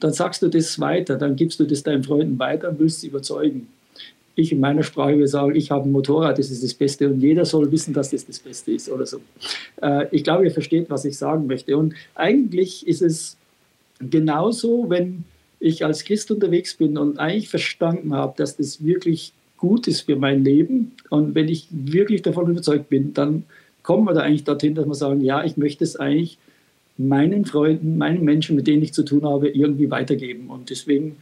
dann 0.00 0.12
sagst 0.12 0.42
du 0.42 0.48
das 0.48 0.78
weiter, 0.78 1.16
dann 1.16 1.36
gibst 1.36 1.58
du 1.60 1.64
das 1.64 1.82
deinen 1.82 2.04
Freunden 2.04 2.38
weiter 2.38 2.70
und 2.70 2.78
willst 2.78 3.00
sie 3.00 3.08
überzeugen 3.08 3.68
ich 4.34 4.52
in 4.52 4.60
meiner 4.60 4.82
Sprache 4.82 5.14
würde 5.14 5.28
sagen, 5.28 5.54
ich 5.54 5.70
habe 5.70 5.88
ein 5.88 5.92
Motorrad, 5.92 6.38
das 6.38 6.50
ist 6.50 6.62
das 6.62 6.74
Beste 6.74 7.08
und 7.08 7.20
jeder 7.20 7.44
soll 7.44 7.70
wissen, 7.70 7.92
dass 7.92 8.10
das 8.10 8.26
das 8.26 8.38
Beste 8.38 8.72
ist 8.72 8.90
oder 8.90 9.06
so. 9.06 9.20
Äh, 9.80 10.06
ich 10.10 10.24
glaube, 10.24 10.44
ihr 10.44 10.50
versteht, 10.50 10.88
was 10.88 11.04
ich 11.04 11.18
sagen 11.18 11.46
möchte. 11.46 11.76
Und 11.76 11.94
eigentlich 12.14 12.86
ist 12.86 13.02
es 13.02 13.36
genauso, 13.98 14.88
wenn 14.88 15.24
ich 15.60 15.84
als 15.84 16.04
Christ 16.04 16.30
unterwegs 16.30 16.74
bin 16.74 16.98
und 16.98 17.18
eigentlich 17.18 17.48
verstanden 17.48 18.14
habe, 18.14 18.34
dass 18.36 18.56
das 18.56 18.84
wirklich 18.84 19.32
gut 19.58 19.86
ist 19.86 20.02
für 20.02 20.16
mein 20.16 20.42
Leben 20.42 20.92
und 21.08 21.36
wenn 21.36 21.48
ich 21.48 21.68
wirklich 21.70 22.22
davon 22.22 22.50
überzeugt 22.50 22.88
bin, 22.88 23.14
dann 23.14 23.44
kommen 23.82 24.04
wir 24.06 24.14
da 24.14 24.22
eigentlich 24.22 24.44
dorthin, 24.44 24.74
dass 24.74 24.86
wir 24.86 24.94
sagen, 24.94 25.20
ja, 25.20 25.44
ich 25.44 25.56
möchte 25.56 25.84
es 25.84 25.96
eigentlich 25.96 26.38
meinen 26.98 27.44
Freunden, 27.44 27.98
meinen 27.98 28.24
Menschen, 28.24 28.56
mit 28.56 28.66
denen 28.66 28.82
ich 28.82 28.92
zu 28.92 29.04
tun 29.04 29.24
habe, 29.24 29.48
irgendwie 29.48 29.90
weitergeben. 29.90 30.50
Und 30.50 30.70
deswegen 30.70 31.16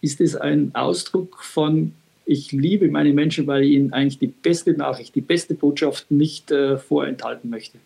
ist 0.00 0.20
es 0.20 0.36
ein 0.36 0.74
Ausdruck 0.74 1.42
von, 1.42 1.92
ich 2.24 2.52
liebe 2.52 2.88
meine 2.88 3.12
Menschen, 3.12 3.46
weil 3.46 3.64
ich 3.64 3.72
ihnen 3.72 3.92
eigentlich 3.92 4.18
die 4.18 4.28
beste 4.28 4.72
Nachricht, 4.72 5.14
die 5.14 5.20
beste 5.20 5.54
Botschaft 5.54 6.10
nicht 6.10 6.50
äh, 6.50 6.78
vorenthalten 6.78 7.50
möchte. 7.50 7.78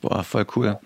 Boah, 0.00 0.22
voll 0.22 0.46
cool. 0.56 0.78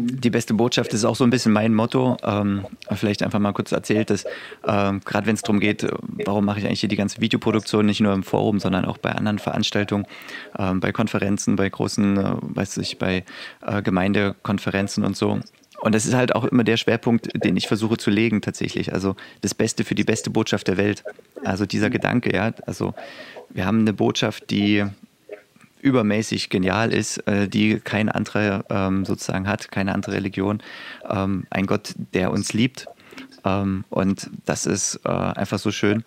Die 0.00 0.30
beste 0.30 0.54
Botschaft 0.54 0.94
ist 0.94 1.04
auch 1.04 1.16
so 1.16 1.24
ein 1.24 1.30
bisschen 1.30 1.52
mein 1.52 1.74
Motto. 1.74 2.16
Ähm, 2.22 2.64
vielleicht 2.94 3.24
einfach 3.24 3.40
mal 3.40 3.52
kurz 3.52 3.72
erzählt, 3.72 4.10
dass 4.10 4.24
ähm, 4.64 5.00
gerade 5.04 5.26
wenn 5.26 5.34
es 5.34 5.42
darum 5.42 5.58
geht, 5.58 5.84
warum 6.24 6.44
mache 6.44 6.60
ich 6.60 6.66
eigentlich 6.66 6.78
hier 6.80 6.88
die 6.88 6.96
ganze 6.96 7.20
Videoproduktion 7.20 7.84
nicht 7.84 8.00
nur 8.00 8.12
im 8.12 8.22
Forum, 8.22 8.60
sondern 8.60 8.84
auch 8.84 8.96
bei 8.96 9.10
anderen 9.10 9.40
Veranstaltungen, 9.40 10.06
ähm, 10.56 10.78
bei 10.78 10.92
Konferenzen, 10.92 11.56
bei 11.56 11.68
großen, 11.68 12.16
äh, 12.16 12.34
weiß 12.40 12.76
ich, 12.76 12.98
bei 12.98 13.24
äh, 13.66 13.82
Gemeindekonferenzen 13.82 15.04
und 15.04 15.16
so. 15.16 15.40
Und 15.80 15.94
das 15.94 16.06
ist 16.06 16.14
halt 16.14 16.34
auch 16.34 16.44
immer 16.44 16.64
der 16.64 16.76
Schwerpunkt, 16.76 17.28
den 17.44 17.56
ich 17.56 17.68
versuche 17.68 17.96
zu 17.96 18.10
legen 18.10 18.40
tatsächlich. 18.40 18.92
Also 18.92 19.14
das 19.42 19.54
Beste 19.54 19.84
für 19.84 19.94
die 19.94 20.04
beste 20.04 20.30
Botschaft 20.30 20.66
der 20.66 20.76
Welt. 20.76 21.04
Also 21.44 21.66
dieser 21.66 21.88
Gedanke, 21.88 22.34
ja. 22.34 22.52
Also 22.66 22.94
wir 23.50 23.64
haben 23.64 23.80
eine 23.80 23.92
Botschaft, 23.92 24.50
die 24.50 24.84
übermäßig 25.80 26.50
genial 26.50 26.92
ist, 26.92 27.18
äh, 27.28 27.48
die 27.48 27.78
kein 27.78 28.08
anderer 28.08 28.64
ähm, 28.68 29.04
sozusagen 29.04 29.46
hat, 29.46 29.70
keine 29.70 29.94
andere 29.94 30.14
Religion. 30.14 30.60
Ähm, 31.08 31.46
ein 31.50 31.66
Gott, 31.66 31.94
der 32.14 32.32
uns 32.32 32.52
liebt. 32.52 32.86
Ähm, 33.44 33.84
und 33.88 34.30
das 34.44 34.66
ist 34.66 35.00
äh, 35.04 35.08
einfach 35.08 35.60
so 35.60 35.70
schön 35.70 36.02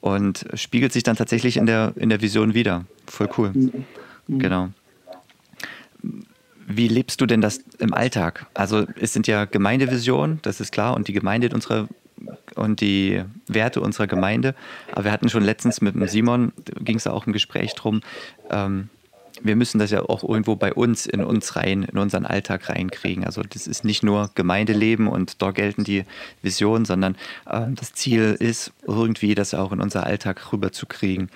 und 0.00 0.46
spiegelt 0.54 0.92
sich 0.92 1.02
dann 1.02 1.16
tatsächlich 1.16 1.56
in 1.56 1.66
der, 1.66 1.92
in 1.96 2.08
der 2.08 2.20
Vision 2.20 2.54
wieder. 2.54 2.84
Voll 3.06 3.28
cool. 3.36 3.52
Mhm. 3.52 3.84
Genau. 4.38 4.68
Wie 6.72 6.86
lebst 6.86 7.20
du 7.20 7.26
denn 7.26 7.40
das 7.40 7.58
im 7.78 7.92
Alltag? 7.92 8.46
Also 8.54 8.86
es 9.00 9.12
sind 9.12 9.26
ja 9.26 9.44
Gemeindevisionen, 9.44 10.38
das 10.42 10.60
ist 10.60 10.70
klar, 10.70 10.94
und 10.94 11.08
die 11.08 11.12
Gemeinde 11.12 11.50
unserer 11.52 11.88
und 12.54 12.80
die 12.80 13.22
Werte 13.48 13.80
unserer 13.80 14.06
Gemeinde. 14.06 14.54
Aber 14.92 15.04
wir 15.04 15.12
hatten 15.12 15.28
schon 15.28 15.42
letztens 15.42 15.80
mit 15.80 15.94
dem 15.94 16.06
Simon, 16.06 16.52
ging 16.80 16.96
es 16.96 17.06
auch 17.06 17.26
im 17.26 17.32
Gespräch 17.32 17.74
drum, 17.74 18.02
ähm, 18.50 18.88
wir 19.42 19.56
müssen 19.56 19.78
das 19.78 19.90
ja 19.90 20.02
auch 20.02 20.22
irgendwo 20.22 20.54
bei 20.54 20.72
uns, 20.74 21.06
in 21.06 21.24
uns 21.24 21.56
rein, 21.56 21.84
in 21.84 21.98
unseren 21.98 22.26
Alltag 22.26 22.68
reinkriegen. 22.68 23.24
Also 23.24 23.42
das 23.42 23.66
ist 23.66 23.84
nicht 23.84 24.02
nur 24.02 24.30
Gemeindeleben 24.34 25.08
und 25.08 25.40
dort 25.40 25.54
gelten 25.54 25.82
die 25.82 26.04
Visionen, 26.42 26.84
sondern 26.84 27.16
äh, 27.46 27.66
das 27.70 27.94
Ziel 27.94 28.36
ist 28.38 28.72
irgendwie, 28.86 29.34
das 29.34 29.54
auch 29.54 29.72
in 29.72 29.80
unser 29.80 30.04
Alltag 30.04 30.52
rüberzukriegen. 30.52 31.30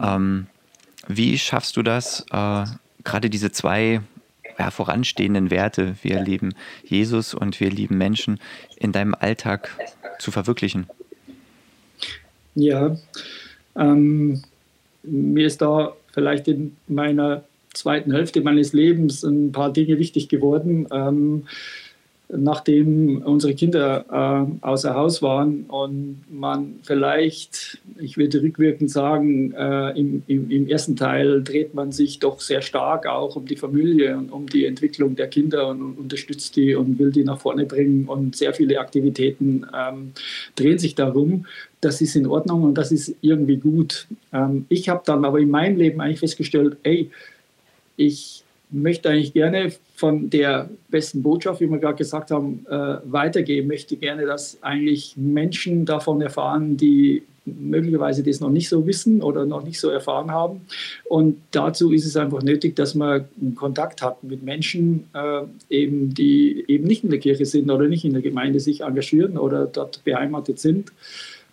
Ähm, 0.00 0.46
wie 1.08 1.36
schaffst 1.38 1.76
du 1.76 1.82
das, 1.82 2.24
äh, 2.30 2.64
gerade 3.02 3.30
diese 3.30 3.50
zwei 3.50 4.00
ja, 4.58 4.70
voranstehenden 4.70 5.50
Werte, 5.50 5.96
wir 6.02 6.20
lieben 6.20 6.54
Jesus 6.84 7.34
und 7.34 7.60
wir 7.60 7.70
lieben 7.70 7.98
Menschen, 7.98 8.38
in 8.76 8.92
deinem 8.92 9.14
Alltag 9.14 9.70
zu 10.18 10.30
verwirklichen? 10.30 10.86
Ja, 12.54 12.96
ähm, 13.76 14.42
mir 15.02 15.46
ist 15.46 15.60
da 15.60 15.94
vielleicht 16.12 16.48
in 16.48 16.76
meiner 16.86 17.44
zweiten 17.72 18.12
Hälfte 18.12 18.40
meines 18.40 18.72
Lebens 18.72 19.24
ein 19.24 19.52
paar 19.52 19.72
Dinge 19.72 19.98
wichtig 19.98 20.28
geworden. 20.28 20.86
Ähm, 20.92 21.46
nachdem 22.36 23.22
unsere 23.22 23.54
Kinder 23.54 24.04
äh, 24.62 24.66
außer 24.66 24.94
Haus 24.94 25.22
waren 25.22 25.64
und 25.64 26.22
man 26.30 26.76
vielleicht, 26.82 27.78
ich 27.98 28.16
würde 28.16 28.42
rückwirkend 28.42 28.90
sagen, 28.90 29.52
äh, 29.52 29.98
im, 29.98 30.22
im, 30.26 30.50
im, 30.50 30.68
ersten 30.68 30.96
Teil 30.96 31.42
dreht 31.42 31.74
man 31.74 31.92
sich 31.92 32.18
doch 32.18 32.40
sehr 32.40 32.62
stark 32.62 33.06
auch 33.06 33.36
um 33.36 33.46
die 33.46 33.56
Familie 33.56 34.16
und 34.16 34.30
um 34.30 34.46
die 34.46 34.66
Entwicklung 34.66 35.16
der 35.16 35.28
Kinder 35.28 35.68
und, 35.68 35.82
und 35.82 35.98
unterstützt 35.98 36.56
die 36.56 36.74
und 36.74 36.98
will 36.98 37.10
die 37.10 37.24
nach 37.24 37.40
vorne 37.40 37.66
bringen 37.66 38.06
und 38.06 38.36
sehr 38.36 38.54
viele 38.54 38.78
Aktivitäten 38.78 39.66
ähm, 39.74 40.12
drehen 40.56 40.78
sich 40.78 40.94
darum. 40.94 41.46
Das 41.80 42.00
ist 42.00 42.16
in 42.16 42.26
Ordnung 42.26 42.62
und 42.62 42.74
das 42.78 42.92
ist 42.92 43.14
irgendwie 43.20 43.56
gut. 43.56 44.06
Ähm, 44.32 44.66
ich 44.68 44.88
habe 44.88 45.02
dann 45.04 45.24
aber 45.24 45.38
in 45.38 45.50
meinem 45.50 45.76
Leben 45.76 46.00
eigentlich 46.00 46.20
festgestellt, 46.20 46.76
ey, 46.82 47.10
ich 47.96 48.43
möchte 48.74 49.10
eigentlich 49.10 49.32
gerne 49.32 49.72
von 49.94 50.30
der 50.30 50.68
besten 50.88 51.22
Botschaft, 51.22 51.60
wie 51.60 51.70
wir 51.70 51.78
gerade 51.78 51.96
gesagt 51.96 52.30
haben, 52.30 52.66
äh, 52.68 52.96
weitergeben. 53.04 53.68
Möchte 53.68 53.96
gerne, 53.96 54.26
dass 54.26 54.62
eigentlich 54.62 55.14
Menschen 55.16 55.84
davon 55.84 56.20
erfahren, 56.20 56.76
die 56.76 57.22
möglicherweise 57.46 58.22
das 58.22 58.40
noch 58.40 58.50
nicht 58.50 58.68
so 58.68 58.86
wissen 58.86 59.22
oder 59.22 59.44
noch 59.44 59.64
nicht 59.64 59.78
so 59.78 59.90
erfahren 59.90 60.30
haben. 60.30 60.62
Und 61.04 61.36
dazu 61.50 61.92
ist 61.92 62.06
es 62.06 62.16
einfach 62.16 62.42
nötig, 62.42 62.74
dass 62.76 62.94
man 62.94 63.26
Kontakt 63.54 64.02
hat 64.02 64.24
mit 64.24 64.42
Menschen, 64.42 65.04
äh, 65.14 65.42
eben, 65.68 66.14
die 66.14 66.64
eben 66.66 66.86
nicht 66.86 67.04
in 67.04 67.10
der 67.10 67.18
Kirche 67.18 67.44
sind 67.44 67.70
oder 67.70 67.86
nicht 67.86 68.04
in 68.04 68.12
der 68.12 68.22
Gemeinde 68.22 68.60
sich 68.60 68.80
engagieren 68.80 69.36
oder 69.36 69.66
dort 69.66 70.02
beheimatet 70.04 70.58
sind. 70.58 70.92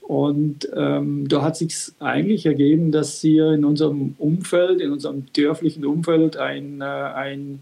Und 0.02 0.68
ähm, 0.76 1.28
da 1.30 1.42
hat 1.42 1.56
sich 1.56 1.74
eigentlich 2.00 2.46
ergeben, 2.46 2.92
dass 2.92 3.22
hier 3.22 3.52
in 3.54 3.64
unserem 3.64 4.16
Umfeld, 4.18 4.82
in 4.82 4.92
unserem 4.92 5.26
dörflichen 5.34 5.86
Umfeld 5.86 6.38
ein, 6.38 6.82
äh, 6.82 6.84
ein, 6.84 7.60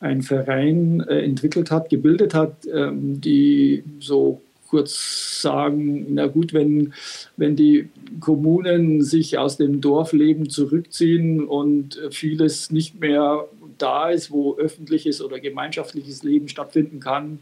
ein 0.00 0.22
Verein 0.22 1.00
äh, 1.00 1.20
entwickelt 1.22 1.70
hat, 1.70 1.90
gebildet 1.90 2.32
hat, 2.32 2.66
ähm, 2.72 3.20
die 3.20 3.82
so 4.00 4.40
kurz 4.68 5.40
sagen, 5.42 6.06
na 6.14 6.26
gut, 6.26 6.52
wenn, 6.52 6.94
wenn 7.36 7.54
die 7.54 7.90
Kommunen 8.18 9.02
sich 9.02 9.38
aus 9.38 9.56
dem 9.56 9.80
Dorfleben 9.80 10.48
zurückziehen 10.48 11.44
und 11.44 12.00
vieles 12.10 12.70
nicht 12.70 12.98
mehr 12.98 13.46
da 13.78 14.10
ist, 14.10 14.30
wo 14.30 14.56
öffentliches 14.56 15.22
oder 15.22 15.38
gemeinschaftliches 15.38 16.22
Leben 16.22 16.48
stattfinden 16.48 16.98
kann, 17.00 17.40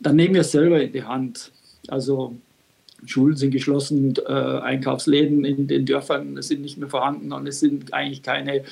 dann 0.00 0.16
nehmen 0.16 0.34
wir 0.34 0.42
es 0.42 0.52
selber 0.52 0.80
in 0.80 0.92
die 0.92 1.04
Hand. 1.04 1.52
Also 1.88 2.36
Schulen 3.04 3.36
sind 3.36 3.50
geschlossen, 3.50 4.14
äh, 4.26 4.32
Einkaufsläden 4.32 5.44
in 5.44 5.66
den 5.66 5.84
Dörfern 5.84 6.40
sind 6.42 6.62
nicht 6.62 6.78
mehr 6.78 6.88
vorhanden 6.88 7.32
und 7.32 7.46
es 7.46 7.60
sind 7.60 7.92
eigentlich 7.92 8.22
keine, 8.22 8.62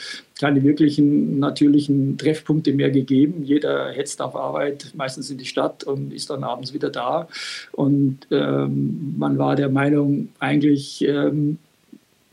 keine 0.41 0.63
wirklichen 0.63 1.39
natürlichen 1.39 2.17
Treffpunkte 2.17 2.73
mehr 2.73 2.91
gegeben. 2.91 3.43
Jeder 3.45 3.91
hetzt 3.91 4.23
auf 4.23 4.35
Arbeit, 4.35 4.93
meistens 4.95 5.31
in 5.31 5.39
die 5.39 5.45
Stadt 5.45 5.85
und 5.85 6.13
ist 6.13 6.31
dann 6.31 6.43
abends 6.43 6.73
wieder 6.73 6.91
da. 6.91 7.29
Und 7.73 8.21
ähm, 8.31 9.15
man 9.19 9.39
war 9.39 9.57
der 9.57 9.69
Meinung, 9.69 10.31
eigentlich 10.39 11.03
ähm, 11.03 11.59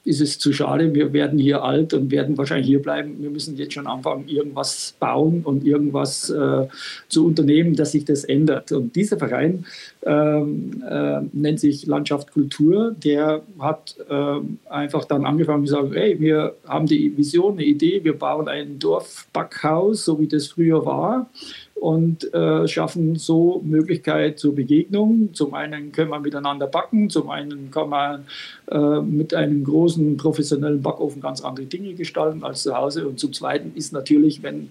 ist 0.03 0.21
es 0.21 0.39
zu 0.39 0.51
schade. 0.51 0.93
Wir 0.95 1.13
werden 1.13 1.37
hier 1.37 1.63
alt 1.63 1.93
und 1.93 2.09
werden 2.09 2.37
wahrscheinlich 2.37 2.67
hier 2.67 2.81
bleiben. 2.81 3.17
Wir 3.19 3.29
müssen 3.29 3.55
jetzt 3.57 3.73
schon 3.73 3.85
anfangen, 3.85 4.27
irgendwas 4.27 4.95
bauen 4.99 5.41
und 5.43 5.63
irgendwas 5.63 6.29
äh, 6.29 6.67
zu 7.07 7.25
unternehmen, 7.25 7.75
dass 7.75 7.91
sich 7.91 8.05
das 8.05 8.23
ändert. 8.23 8.71
Und 8.71 8.95
dieser 8.95 9.17
Verein 9.17 9.65
ähm, 10.03 10.83
äh, 10.89 11.21
nennt 11.33 11.59
sich 11.59 11.85
Landschaft 11.85 12.31
Kultur. 12.31 12.95
Der 13.03 13.43
hat 13.59 13.95
äh, 14.09 14.39
einfach 14.69 15.05
dann 15.05 15.25
angefangen 15.25 15.67
zu 15.67 15.73
sagen, 15.73 15.93
hey, 15.93 16.19
wir 16.19 16.55
haben 16.67 16.87
die 16.87 17.15
Vision, 17.15 17.53
eine 17.53 17.65
Idee, 17.65 18.03
wir 18.03 18.17
bauen 18.17 18.47
ein 18.47 18.79
Dorfbackhaus, 18.79 20.05
so 20.05 20.19
wie 20.19 20.27
das 20.27 20.47
früher 20.47 20.83
war 20.83 21.29
und 21.81 22.31
äh, 22.31 22.67
schaffen 22.67 23.15
so 23.15 23.59
Möglichkeit 23.65 24.37
zur 24.37 24.53
Begegnung. 24.53 25.33
Zum 25.33 25.55
einen 25.55 25.91
können 25.91 26.11
wir 26.11 26.19
miteinander 26.19 26.67
backen, 26.67 27.09
zum 27.09 27.31
einen 27.31 27.71
kann 27.71 27.89
man 27.89 28.25
äh, 28.69 29.01
mit 29.01 29.33
einem 29.33 29.63
großen 29.63 30.15
professionellen 30.15 30.83
Backofen 30.83 31.23
ganz 31.23 31.41
andere 31.41 31.65
Dinge 31.65 31.95
gestalten 31.95 32.43
als 32.43 32.61
zu 32.61 32.77
Hause. 32.77 33.07
Und 33.07 33.19
zum 33.19 33.33
Zweiten 33.33 33.71
ist 33.73 33.93
natürlich, 33.93 34.43
wenn 34.43 34.69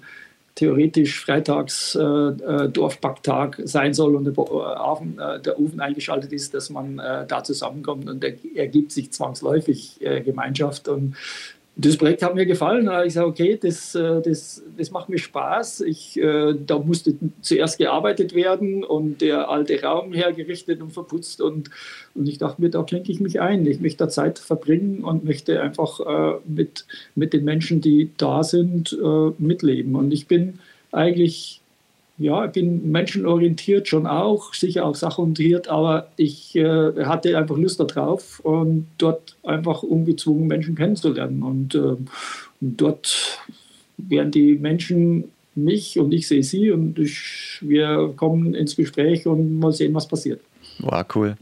theoretisch 0.54 1.24
freitags 1.24 1.96
äh, 1.96 2.00
äh 2.00 2.68
Dorfbacktag 2.68 3.60
sein 3.64 3.92
soll 3.92 4.14
und 4.14 4.26
der, 4.26 4.38
Ofen, 4.38 5.18
äh, 5.18 5.40
der 5.40 5.58
Ofen 5.58 5.80
eingeschaltet 5.80 6.32
ist, 6.32 6.54
dass 6.54 6.70
man 6.70 7.00
äh, 7.00 7.26
da 7.26 7.42
zusammenkommt 7.42 8.08
und 8.08 8.22
er, 8.22 8.34
ergibt 8.54 8.92
sich 8.92 9.10
zwangsläufig 9.10 9.98
Gemeinschaft 10.24 10.86
und 10.86 11.16
das 11.80 11.96
Projekt 11.96 12.22
hat 12.22 12.34
mir 12.34 12.46
gefallen. 12.46 12.88
Habe 12.88 13.06
ich 13.06 13.14
gesagt, 13.14 13.26
okay, 13.26 13.58
das, 13.60 13.94
äh, 13.94 14.20
das, 14.22 14.62
das 14.76 14.90
macht 14.90 15.08
mir 15.08 15.18
Spaß. 15.18 15.80
Ich, 15.82 16.20
äh, 16.20 16.54
da 16.54 16.78
musste 16.78 17.14
zuerst 17.40 17.78
gearbeitet 17.78 18.34
werden 18.34 18.84
und 18.84 19.20
der 19.20 19.48
alte 19.48 19.80
Raum 19.82 20.12
hergerichtet 20.12 20.82
und 20.82 20.92
verputzt. 20.92 21.40
Und, 21.40 21.70
und 22.14 22.28
ich 22.28 22.38
dachte 22.38 22.60
mir, 22.60 22.70
da 22.70 22.82
klinke 22.82 23.10
ich 23.10 23.20
mich 23.20 23.40
ein. 23.40 23.66
Ich 23.66 23.80
möchte 23.80 24.04
da 24.04 24.08
Zeit 24.08 24.38
verbringen 24.38 25.04
und 25.04 25.24
möchte 25.24 25.60
einfach 25.60 26.00
äh, 26.00 26.38
mit, 26.46 26.86
mit 27.14 27.32
den 27.32 27.44
Menschen, 27.44 27.80
die 27.80 28.10
da 28.16 28.42
sind, 28.42 28.96
mitleben. 29.38 29.94
Und 29.94 30.12
ich 30.12 30.26
bin 30.26 30.58
eigentlich 30.92 31.59
ja, 32.20 32.44
ich 32.44 32.52
bin 32.52 32.92
menschenorientiert 32.92 33.88
schon 33.88 34.06
auch, 34.06 34.52
sicher 34.52 34.84
auch 34.84 34.94
sachorientiert, 34.94 35.68
aber 35.68 36.08
ich 36.16 36.54
äh, 36.54 37.04
hatte 37.06 37.36
einfach 37.38 37.56
Lust 37.56 37.80
darauf 37.80 38.40
und 38.40 38.86
dort 38.98 39.36
einfach 39.42 39.82
ungezwungen 39.82 40.46
Menschen 40.46 40.74
kennenzulernen. 40.74 41.42
Und, 41.42 41.74
äh, 41.74 41.78
und 41.78 42.06
dort 42.60 43.40
werden 43.96 44.30
die 44.30 44.54
Menschen 44.56 45.30
mich 45.54 45.98
und 45.98 46.12
ich 46.12 46.28
sehe 46.28 46.42
sie 46.42 46.70
und 46.70 46.98
ich, 46.98 47.58
wir 47.62 48.12
kommen 48.16 48.54
ins 48.54 48.76
Gespräch 48.76 49.26
und 49.26 49.58
mal 49.58 49.72
sehen, 49.72 49.94
was 49.94 50.06
passiert. 50.06 50.42
Wow, 50.80 51.04
cool. 51.14 51.36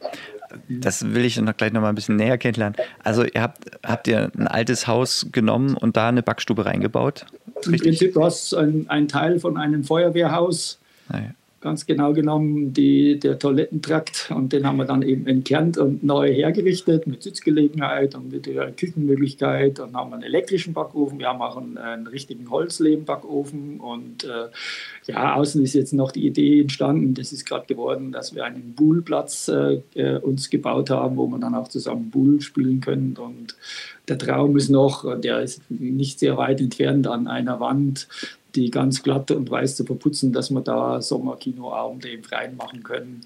Das 0.68 1.14
will 1.14 1.24
ich 1.24 1.40
noch 1.40 1.56
gleich 1.56 1.72
noch 1.72 1.80
mal 1.80 1.88
ein 1.88 1.94
bisschen 1.94 2.16
näher 2.16 2.38
kennenlernen. 2.38 2.76
Also 3.02 3.24
ihr 3.24 3.42
habt, 3.42 3.70
habt 3.84 4.08
ihr 4.08 4.30
ein 4.36 4.48
altes 4.48 4.86
Haus 4.86 5.26
genommen 5.32 5.76
und 5.76 5.96
da 5.96 6.08
eine 6.08 6.22
Backstube 6.22 6.66
reingebaut? 6.66 7.26
Im 7.66 7.76
Prinzip 7.76 8.14
war 8.16 8.28
es 8.28 8.54
ein, 8.54 8.86
ein 8.88 9.08
Teil 9.08 9.40
von 9.40 9.56
einem 9.56 9.84
Feuerwehrhaus. 9.84 10.78
Ah, 11.08 11.18
ja 11.18 11.30
ganz 11.68 11.84
genau 11.84 12.14
genommen 12.14 12.72
die, 12.72 13.18
der 13.18 13.38
Toilettentrakt. 13.38 14.32
Und 14.34 14.54
den 14.54 14.66
haben 14.66 14.78
wir 14.78 14.86
dann 14.86 15.02
eben 15.02 15.26
entkernt 15.26 15.76
und 15.76 16.02
neu 16.02 16.32
hergerichtet 16.32 17.06
mit 17.06 17.22
Sitzgelegenheit 17.22 18.14
und 18.14 18.32
mit 18.32 18.46
der 18.46 18.72
Küchenmöglichkeit. 18.72 19.78
Und 19.78 19.94
haben 19.94 20.14
einen 20.14 20.22
elektrischen 20.22 20.72
Backofen, 20.72 21.18
wir 21.18 21.28
haben 21.28 21.42
auch 21.42 21.58
einen, 21.58 21.76
einen 21.76 22.06
richtigen 22.06 22.50
Holzlehmbackofen. 22.50 23.80
Und 23.80 24.24
äh, 24.24 24.48
ja, 25.12 25.34
außen 25.34 25.62
ist 25.62 25.74
jetzt 25.74 25.92
noch 25.92 26.10
die 26.10 26.26
Idee 26.26 26.62
entstanden, 26.62 27.12
das 27.12 27.32
ist 27.32 27.44
gerade 27.44 27.66
geworden, 27.66 28.12
dass 28.12 28.34
wir 28.34 28.46
einen 28.46 28.72
Bullplatz 28.74 29.48
äh, 29.48 29.82
äh, 29.94 30.16
uns 30.20 30.48
gebaut 30.48 30.88
haben, 30.88 31.18
wo 31.18 31.26
man 31.26 31.42
dann 31.42 31.54
auch 31.54 31.68
zusammen 31.68 32.08
Bull 32.08 32.40
spielen 32.40 32.80
können. 32.80 33.14
Und 33.18 33.56
der 34.08 34.18
Traum 34.18 34.56
ist 34.56 34.68
noch, 34.68 35.20
der 35.20 35.40
ist 35.40 35.62
nicht 35.70 36.18
sehr 36.18 36.36
weit 36.36 36.60
entfernt 36.60 37.06
an 37.06 37.26
einer 37.26 37.60
Wand, 37.60 38.08
die 38.54 38.70
ganz 38.70 39.02
glatt 39.02 39.30
und 39.30 39.50
weiß 39.50 39.76
zu 39.76 39.84
verputzen, 39.84 40.32
dass 40.32 40.50
wir 40.50 40.60
da 40.60 41.00
Sommerkinoabende 41.00 42.10
im 42.10 42.24
Freien 42.24 42.56
machen 42.56 42.82
können. 42.82 43.20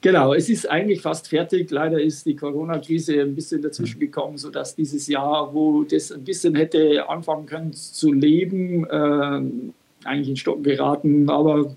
Genau, 0.00 0.34
es 0.34 0.48
ist 0.48 0.70
eigentlich 0.70 1.00
fast 1.00 1.28
fertig. 1.28 1.70
Leider 1.70 2.00
ist 2.00 2.26
die 2.26 2.36
Corona-Krise 2.36 3.20
ein 3.22 3.34
bisschen 3.34 3.62
dazwischen 3.62 3.98
gekommen, 3.98 4.38
sodass 4.38 4.74
dieses 4.74 5.06
Jahr, 5.06 5.52
wo 5.52 5.84
das 5.84 6.12
ein 6.12 6.24
bisschen 6.24 6.54
hätte 6.54 7.08
anfangen 7.08 7.46
können 7.46 7.72
zu 7.72 8.12
leben, 8.12 8.84
äh, 8.84 10.06
eigentlich 10.06 10.28
in 10.28 10.36
Stocken 10.36 10.62
geraten. 10.62 11.28
Aber 11.30 11.74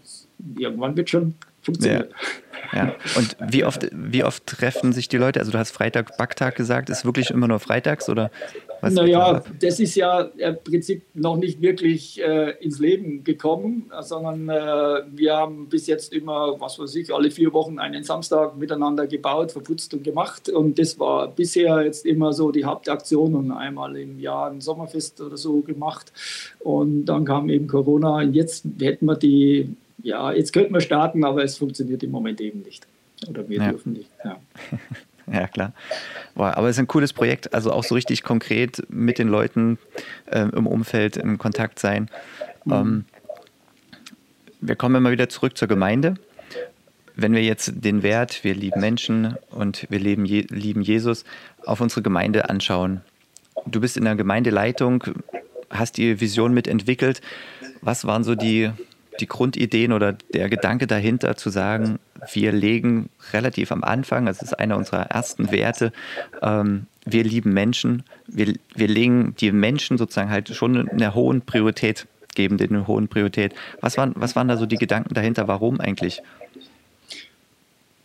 irgendwann 0.58 0.96
wird 0.96 1.10
schon 1.10 1.36
funktionieren. 1.62 2.08
Ja. 2.74 2.86
ja. 2.86 2.96
Und 3.16 3.36
wie 3.52 3.64
oft, 3.64 3.88
wie 3.92 4.24
oft 4.24 4.46
treffen 4.46 4.94
sich 4.94 5.08
die 5.08 5.18
Leute? 5.18 5.40
Also 5.40 5.52
du 5.52 5.58
hast 5.58 5.72
Freitag 5.72 6.18
Backtag 6.18 6.56
gesagt. 6.56 6.90
Ist 6.90 7.06
wirklich 7.06 7.30
immer 7.30 7.48
nur 7.48 7.60
freitags 7.60 8.10
oder 8.10 8.32
was 8.82 8.94
naja, 8.94 9.44
das 9.60 9.80
ist 9.80 9.96
ja 9.96 10.22
im 10.22 10.58
Prinzip 10.64 11.04
noch 11.14 11.36
nicht 11.36 11.62
wirklich 11.62 12.22
äh, 12.22 12.52
ins 12.62 12.80
Leben 12.80 13.24
gekommen, 13.24 13.92
sondern 14.02 14.48
äh, 14.48 15.04
wir 15.12 15.36
haben 15.36 15.68
bis 15.68 15.88
jetzt 15.88 16.14
immer, 16.14 16.60
was 16.60 16.80
weiß 16.80 16.96
ich, 16.96 17.14
alle 17.14 17.30
vier 17.30 17.52
Wochen 17.54 17.80
einen 17.80 18.04
Samstag 18.04 18.58
miteinander 18.58 19.08
gebaut, 19.08 19.52
verputzt 19.52 19.94
und 19.94 20.04
gemacht. 20.04 20.50
Und 20.50 20.80
das 20.80 20.98
war 20.98 21.28
bisher 21.28 21.84
jetzt 21.84 22.06
immer 22.06 22.32
so 22.32 22.52
die 22.52 22.64
Hauptaktion 22.64 23.36
und 23.36 23.52
einmal 23.52 23.98
im 23.98 24.20
Jahr 24.20 24.50
ein 24.50 24.62
Sommerfest 24.62 25.20
oder 25.20 25.36
so 25.36 25.60
gemacht. 25.62 26.14
Und 26.60 27.06
dann 27.06 27.26
kam 27.26 27.50
eben 27.50 27.68
Corona. 27.68 28.18
Und 28.18 28.34
jetzt 28.34 28.66
hätten 28.80 29.06
wir 29.06 29.16
die, 29.16 29.76
ja, 30.02 30.32
jetzt 30.32 30.54
könnten 30.54 30.74
wir 30.74 30.82
starten, 30.82 31.24
aber 31.24 31.44
es 31.44 31.58
funktioniert 31.58 32.04
im 32.04 32.12
Moment 32.12 32.42
eben 32.42 32.62
nicht. 32.62 32.88
Oder 33.28 33.48
wir 33.50 33.58
ja. 33.58 33.70
dürfen 33.70 33.94
nicht. 33.94 34.10
Ja. 34.24 34.40
Ja, 35.32 35.48
klar. 35.48 35.74
Boah, 36.34 36.58
aber 36.58 36.70
es 36.70 36.78
ist 36.78 36.80
ein 36.80 36.88
cooles 36.88 37.14
Projekt, 37.14 37.54
also 37.54 37.72
auch 37.72 37.84
so 37.84 37.94
richtig 37.94 38.24
konkret 38.24 38.84
mit 38.90 39.20
den 39.20 39.28
Leuten 39.28 39.78
äh, 40.26 40.40
im 40.40 40.66
Umfeld 40.66 41.18
in 41.18 41.38
Kontakt 41.38 41.78
sein. 41.78 42.10
Mhm. 42.66 42.74
Ähm, 42.74 43.06
wir 44.60 44.76
kommen 44.76 44.96
immer 44.96 45.12
wieder 45.12 45.30
zurück 45.30 45.58
zur 45.58 45.68
Gemeinde. 45.68 46.16
Wenn 47.16 47.34
wir 47.34 47.44
jetzt 47.44 47.74
den 47.76 48.02
Wert, 48.02 48.44
wir 48.44 48.56
lieben 48.56 48.80
Menschen 48.80 49.36
und 49.52 49.86
wir 49.90 50.00
leben, 50.00 50.26
je, 50.26 50.48
lieben 50.50 50.82
Jesus, 50.82 51.26
auf 51.66 51.82
unsere 51.82 52.02
Gemeinde 52.02 52.50
anschauen. 52.50 53.02
Du 53.66 53.82
bist 53.82 53.98
in 53.98 54.06
der 54.06 54.16
Gemeindeleitung, 54.16 55.04
hast 55.70 55.98
die 55.98 56.20
Vision 56.22 56.54
mitentwickelt. 56.54 57.22
Was 57.82 58.06
waren 58.06 58.24
so 58.24 58.36
die 58.36 58.72
die 59.20 59.28
Grundideen 59.28 59.94
oder 59.94 60.14
der 60.34 60.50
Gedanke 60.50 60.88
dahinter 60.88 61.36
zu 61.36 61.50
sagen, 61.50 62.00
wir 62.34 62.52
legen 62.52 63.10
relativ 63.34 63.72
am 63.72 63.84
Anfang, 63.84 64.26
das 64.26 64.42
ist 64.42 64.54
einer 64.58 64.78
unserer 64.78 65.04
ersten 65.04 65.52
Werte, 65.52 65.92
ähm, 66.42 66.86
wir 67.06 67.24
lieben 67.24 67.54
Menschen, 67.54 68.04
wir, 68.28 68.54
wir 68.76 68.88
legen 68.88 69.36
die 69.40 69.52
Menschen 69.52 69.98
sozusagen 69.98 70.30
halt 70.30 70.50
schon 70.50 70.90
eine 70.90 71.16
hohen 71.16 71.42
Priorität, 71.42 72.08
geben 72.36 72.58
denen 72.58 72.76
eine 72.76 72.88
hohen 72.88 73.08
Priorität. 73.08 73.54
Was 73.82 73.98
waren, 73.98 74.14
was 74.16 74.36
waren 74.36 74.48
da 74.48 74.58
so 74.58 74.66
die 74.66 74.78
Gedanken 74.78 75.14
dahinter? 75.14 75.48
Warum 75.48 75.80
eigentlich? 75.80 76.22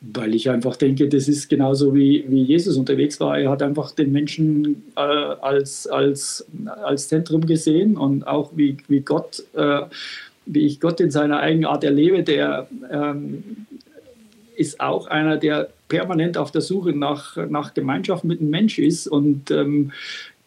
Weil 0.01 0.35
ich 0.35 0.51
einfach 0.51 0.77
denke, 0.77 1.09
das 1.09 1.29
ist 1.29 1.49
genauso 1.49 1.95
wie, 1.95 2.25
wie 2.29 2.43
Jesus 2.43 2.77
unterwegs 2.77 3.21
war. 3.21 3.39
Er 3.39 3.51
hat 3.51 3.63
einfach 3.63 3.93
den 3.93 4.13
Menschen 4.13 4.83
äh, 4.97 5.01
als, 5.01 5.87
als, 5.87 6.47
als 6.83 7.09
Zentrum 7.09 7.47
gesehen 7.47 7.97
und 7.97 8.27
auch 8.27 8.53
wie, 8.55 8.77
wie 8.89 9.01
Gott 9.01 9.43
äh, 9.55 9.83
wie 10.47 10.67
ich 10.67 10.81
Gott 10.81 11.01
in 11.01 11.11
seiner 11.11 11.41
Eigenart 11.41 11.85
erlebe, 11.85 12.23
der 12.23 12.69
ähm, 12.91 13.67
ist 14.57 14.81
auch 14.81 15.07
einer, 15.07 15.37
der 15.37 15.69
permanent 15.89 16.37
auf 16.39 16.51
der 16.51 16.61
Suche 16.61 16.93
nach, 16.93 17.37
nach 17.49 17.75
Gemeinschaft 17.75 18.25
mit 18.25 18.41
dem 18.41 18.51
Mensch 18.51 18.79
ist. 18.79 19.07
Und 19.07 19.51
ähm, 19.51 19.93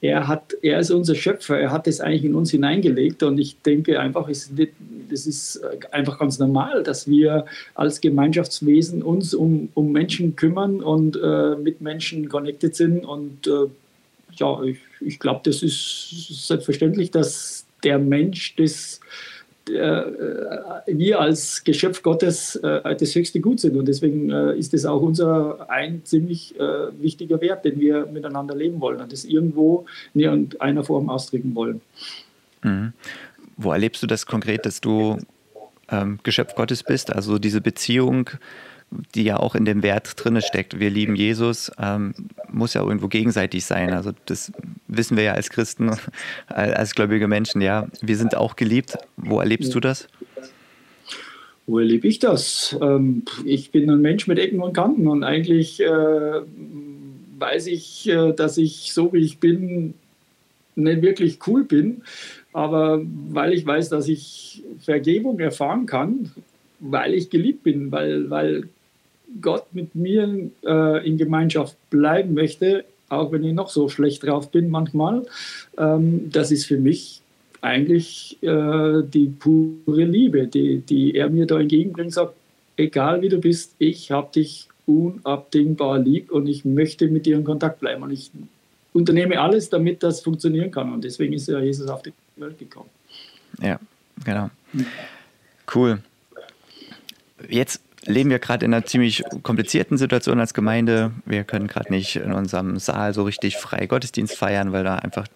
er, 0.02 0.28
hat, 0.28 0.56
er 0.62 0.80
ist 0.80 0.92
unser 0.92 1.16
Schöpfer, 1.16 1.60
er 1.60 1.72
hat 1.72 1.88
es 1.88 2.00
eigentlich 2.00 2.26
in 2.26 2.36
uns 2.36 2.52
hineingelegt. 2.52 3.24
Und 3.24 3.38
ich 3.38 3.62
denke 3.62 4.00
einfach, 4.00 4.30
es 4.30 4.48
ist, 4.48 4.72
das 5.10 5.26
ist 5.26 5.62
einfach 5.92 6.20
ganz 6.20 6.40
normal, 6.40 6.84
dass 6.84 7.08
wir 7.08 7.46
als 7.76 8.02
Gemeinschaftswesen 8.02 9.02
uns 9.02 9.34
um, 9.34 9.70
um 9.74 9.92
Menschen 9.92 10.36
kümmern 10.36 10.82
und 10.82 11.20
äh, 11.22 11.56
mit 11.56 11.82
Menschen 11.82 12.30
connected 12.30 12.76
sind. 12.76 13.06
Und 13.06 13.48
äh, 13.48 13.68
ja, 14.36 14.64
ich, 14.64 14.80
ich 15.02 15.20
glaube, 15.20 15.42
das 15.44 15.64
ist 15.64 16.48
selbstverständlich, 16.48 17.12
dass 17.12 17.66
der 17.84 18.00
Mensch 18.00 18.56
das 18.56 19.00
wir 19.69 21.19
als 21.19 21.63
Geschöpf 21.63 22.01
Gottes 22.01 22.56
äh, 22.58 22.95
das 22.95 23.15
höchste 23.15 23.39
Gut 23.39 23.60
sind. 23.60 23.75
Und 23.75 23.88
deswegen 23.88 24.30
äh, 24.30 24.58
ist 24.58 24.73
es 24.73 24.86
auch 24.86 25.01
unser 25.01 25.69
ein 25.69 26.03
ziemlich 26.03 26.56
wichtiger 26.99 27.41
Wert, 27.41 27.65
den 27.65 27.80
wir 27.80 28.06
miteinander 28.06 28.56
leben 28.56 28.80
wollen 28.82 29.01
und 29.01 29.12
das 29.12 29.25
irgendwo 29.25 29.86
in 30.13 30.21
irgendeiner 30.21 30.84
Form 30.84 31.10
ausdrücken 31.10 31.53
wollen. 31.56 31.82
Mhm. 32.63 32.93
Wo 33.58 33.71
erlebst 33.71 34.03
du 34.03 34.08
das 34.08 34.25
konkret, 34.25 34.65
dass 34.65 34.82
du 34.82 35.17
ähm, 35.89 36.19
Geschöpf 36.23 36.56
Gottes 36.56 36.84
bist? 36.84 37.12
Also 37.13 37.39
diese 37.39 37.62
Beziehung 37.62 38.30
die 39.15 39.23
ja 39.23 39.38
auch 39.38 39.56
in 39.56 39.65
dem 39.65 39.84
Wert 39.84 40.13
drin 40.15 40.41
steckt. 40.41 40.80
Wir 40.80 40.89
lieben 40.89 41.15
Jesus, 41.15 41.71
ähm, 41.78 42.13
muss 42.50 42.73
ja 42.73 42.84
irgendwo 42.84 43.08
gegenseitig 43.08 43.65
sein. 43.65 43.93
Also 43.93 44.12
das 44.26 44.52
wissen 44.88 45.17
wir 45.17 45.23
ja 45.23 45.34
als 45.34 45.50
Christen, 45.50 45.91
als 46.47 46.95
gläubige 46.95 47.28
Menschen, 47.28 47.62
ja. 47.62 47.88
Wir 48.02 48.17
sind 48.17 48.36
auch 48.36 48.56
geliebt. 48.56 48.97
Wo 49.17 49.39
erlebst 49.39 49.76
du 49.76 49.80
das? 49.80 50.08
Wo 51.65 51.80
erlebe 51.80 52.08
ich 52.08 52.19
das? 52.19 52.78
Ähm, 52.82 53.23
ich 53.43 53.71
bin 53.71 53.89
ein 53.89 54.02
Mensch 54.02 54.26
mit 54.28 54.39
Ecken 54.39 54.62
und 54.62 54.73
Kanten 54.73 55.08
und 55.08 55.26
eigentlich 55.26 55.82
äh, 55.82 56.41
weiß 57.39 57.67
ich, 57.67 58.08
äh, 58.08 58.32
dass 58.32 58.58
ich 58.58 58.93
so 58.93 59.12
wie 59.12 59.19
ich 59.19 59.39
bin 59.39 59.93
nicht 60.76 61.02
wirklich 61.02 61.39
cool 61.47 61.65
bin. 61.65 62.04
Aber 62.54 63.02
weil 63.30 63.54
ich 63.54 63.65
weiß, 63.65 63.89
dass 63.89 64.08
ich 64.08 64.63
Vergebung 64.80 65.39
erfahren 65.39 65.86
kann, 65.86 66.32
weil 66.80 67.13
ich 67.13 67.30
geliebt 67.30 67.63
bin, 67.63 67.91
weil, 67.91 68.30
weil 68.30 68.69
Gott 69.41 69.65
mit 69.73 69.95
mir 69.95 70.50
äh, 70.65 71.08
in 71.08 71.17
Gemeinschaft 71.17 71.78
bleiben 71.89 72.34
möchte, 72.34 72.86
auch 73.10 73.32
wenn 73.32 73.43
ich 73.43 73.54
noch 73.54 73.69
so 73.69 73.89
schlecht 73.89 74.23
drauf 74.23 74.52
bin 74.52 74.69
manchmal, 74.69 75.26
ähm, 75.78 76.30
das 76.32 76.52
ist 76.52 76.65
für 76.65 76.78
mich 76.78 77.21
eigentlich 77.62 78.38
äh, 78.41 79.02
die 79.04 79.28
pure 79.28 80.04
Liebe, 80.04 80.47
die, 80.47 80.80
die 80.80 81.15
er 81.15 81.30
mir 81.30 81.45
da 81.45 81.60
entgegenbringt, 81.60 82.13
sagt, 82.13 82.34
egal 82.76 83.21
wie 83.21 83.30
du 83.30 83.39
bist, 83.39 83.76
ich 83.80 84.12
habe 84.12 84.32
dich 84.34 84.67
unabdingbar 84.86 86.00
lieb 86.00 86.32
und 86.32 86.47
ich 86.47 86.63
möchte 86.65 87.08
mit 87.08 87.26
dir 87.26 87.38
in 87.38 87.43
Kontakt 87.43 87.80
bleiben 87.80 88.04
und 88.04 88.12
ich 88.12 88.32
unternehme 88.93 89.39
alles, 89.39 89.69
damit 89.69 90.04
das 90.04 90.21
funktionieren 90.21 90.71
kann 90.71 90.93
und 90.93 91.04
deswegen 91.04 91.34
ist 91.34 91.47
ja 91.47 91.60
Jesus 91.60 91.88
auf 91.89 92.04
die 92.04 92.13
Welt 92.38 92.58
gekommen. 92.58 92.89
Ja, 93.62 93.80
genau. 94.23 94.50
Cool. 95.73 96.00
Jetzt 97.50 97.82
leben 98.08 98.30
wir 98.30 98.39
gerade 98.39 98.65
in 98.65 98.74
einer 98.74 98.86
ziemlich 98.86 99.24
komplizierten 99.43 99.98
Situation 99.98 100.39
als 100.39 100.54
Gemeinde. 100.54 101.12
Wir 101.26 101.43
können 101.43 101.67
gerade 101.67 101.91
nicht 101.91 102.15
in 102.15 102.34
unserem 102.34 102.80
Saal 102.80 103.13
so 103.13 103.24
richtig 103.24 103.58
frei 103.58 103.86
Gottesdienst 103.86 104.36
feiern, 104.36 104.72
weil 104.72 104.84
da 104.84 104.96
einfach 104.96 105.28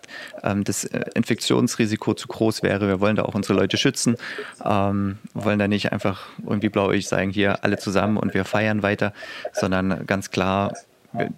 ähm, 0.43 0.63
das 0.63 0.85
äh, 0.85 1.01
Infektionsrisiko 1.13 2.13
zu 2.13 2.27
groß 2.27 2.63
wäre. 2.63 2.87
Wir 2.87 2.99
wollen 2.99 3.17
da 3.17 3.23
auch 3.23 3.35
unsere 3.35 3.53
Leute 3.53 3.77
schützen, 3.77 4.15
ähm, 4.63 5.17
wollen 5.33 5.59
da 5.59 5.67
nicht 5.67 5.91
einfach 5.91 6.27
irgendwie 6.45 6.69
blauig 6.69 7.07
sagen, 7.07 7.31
hier 7.31 7.63
alle 7.63 7.77
zusammen 7.77 8.17
und 8.17 8.33
wir 8.33 8.45
feiern 8.45 8.81
weiter, 8.83 9.13
sondern 9.53 10.05
ganz 10.07 10.31
klar 10.31 10.73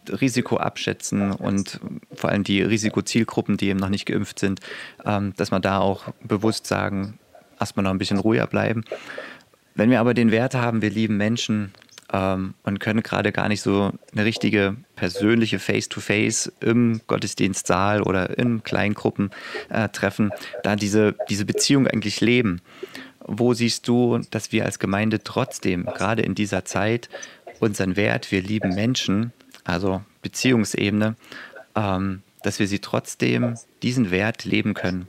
Risiko 0.07 0.57
abschätzen 0.57 1.31
und 1.31 1.79
vor 2.13 2.29
allem 2.29 2.43
die 2.43 2.61
Risikozielgruppen, 2.61 3.57
die 3.57 3.69
eben 3.69 3.79
noch 3.79 3.89
nicht 3.89 4.05
geimpft 4.05 4.37
sind, 4.37 4.59
ähm, 5.03 5.33
dass 5.35 5.49
man 5.49 5.63
da 5.63 5.79
auch 5.79 6.13
bewusst 6.21 6.67
sagen, 6.67 7.17
erstmal 7.59 7.83
noch 7.83 7.91
ein 7.91 7.97
bisschen 7.97 8.19
ruhiger 8.19 8.47
bleiben. 8.47 8.83
Wenn 9.75 9.89
wir 9.89 9.99
aber 9.99 10.13
den 10.13 10.31
Wert 10.31 10.55
haben, 10.55 10.81
wir 10.81 10.89
lieben 10.89 11.17
Menschen 11.17 11.73
ähm, 12.11 12.53
und 12.63 12.79
können 12.79 13.03
gerade 13.03 13.31
gar 13.31 13.47
nicht 13.47 13.61
so 13.61 13.91
eine 14.11 14.25
richtige 14.25 14.75
persönliche 14.95 15.59
Face-to-Face 15.59 16.51
-face 16.61 16.67
im 16.67 17.01
Gottesdienstsaal 17.07 18.01
oder 18.01 18.37
in 18.37 18.63
Kleingruppen 18.63 19.31
äh, 19.69 19.89
treffen, 19.89 20.31
da 20.63 20.75
diese, 20.75 21.15
diese 21.29 21.45
Beziehung 21.45 21.87
eigentlich 21.87 22.21
leben. 22.21 22.61
Wo 23.25 23.53
siehst 23.53 23.87
du, 23.87 24.19
dass 24.31 24.51
wir 24.51 24.65
als 24.65 24.79
Gemeinde 24.79 25.23
trotzdem, 25.23 25.85
gerade 25.85 26.21
in 26.21 26.35
dieser 26.35 26.65
Zeit, 26.65 27.09
unseren 27.59 27.95
Wert, 27.95 28.31
wir 28.31 28.41
lieben 28.41 28.75
Menschen, 28.75 29.31
also 29.63 30.01
Beziehungsebene, 30.21 31.15
ähm, 31.75 32.21
dass 32.43 32.59
wir 32.59 32.67
sie 32.67 32.79
trotzdem 32.79 33.55
diesen 33.81 34.11
Wert 34.11 34.43
leben 34.43 34.73
können? 34.73 35.07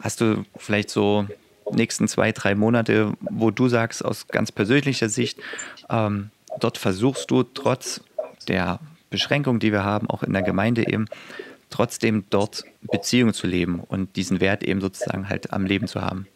hast 0.00 0.20
du 0.20 0.44
vielleicht 0.56 0.90
so 0.90 1.26
nächsten 1.72 2.08
zwei, 2.08 2.32
drei 2.32 2.54
Monate, 2.54 3.12
wo 3.20 3.50
du 3.50 3.68
sagst, 3.68 4.04
aus 4.04 4.28
ganz 4.28 4.52
persönlicher 4.52 5.08
Sicht, 5.08 5.38
ähm, 5.90 6.30
dort 6.60 6.78
versuchst 6.78 7.30
du 7.30 7.42
trotz 7.42 8.00
der 8.48 8.80
Beschränkung, 9.10 9.58
die 9.58 9.72
wir 9.72 9.84
haben, 9.84 10.08
auch 10.10 10.22
in 10.22 10.32
der 10.32 10.42
Gemeinde 10.42 10.86
eben, 10.86 11.06
trotzdem 11.70 12.24
dort 12.30 12.64
Beziehung 12.82 13.32
zu 13.32 13.46
leben 13.46 13.80
und 13.86 14.16
diesen 14.16 14.40
Wert 14.40 14.62
eben 14.62 14.80
sozusagen 14.80 15.28
halt 15.28 15.52
am 15.52 15.66
Leben 15.66 15.86
zu 15.86 16.00
haben? 16.00 16.26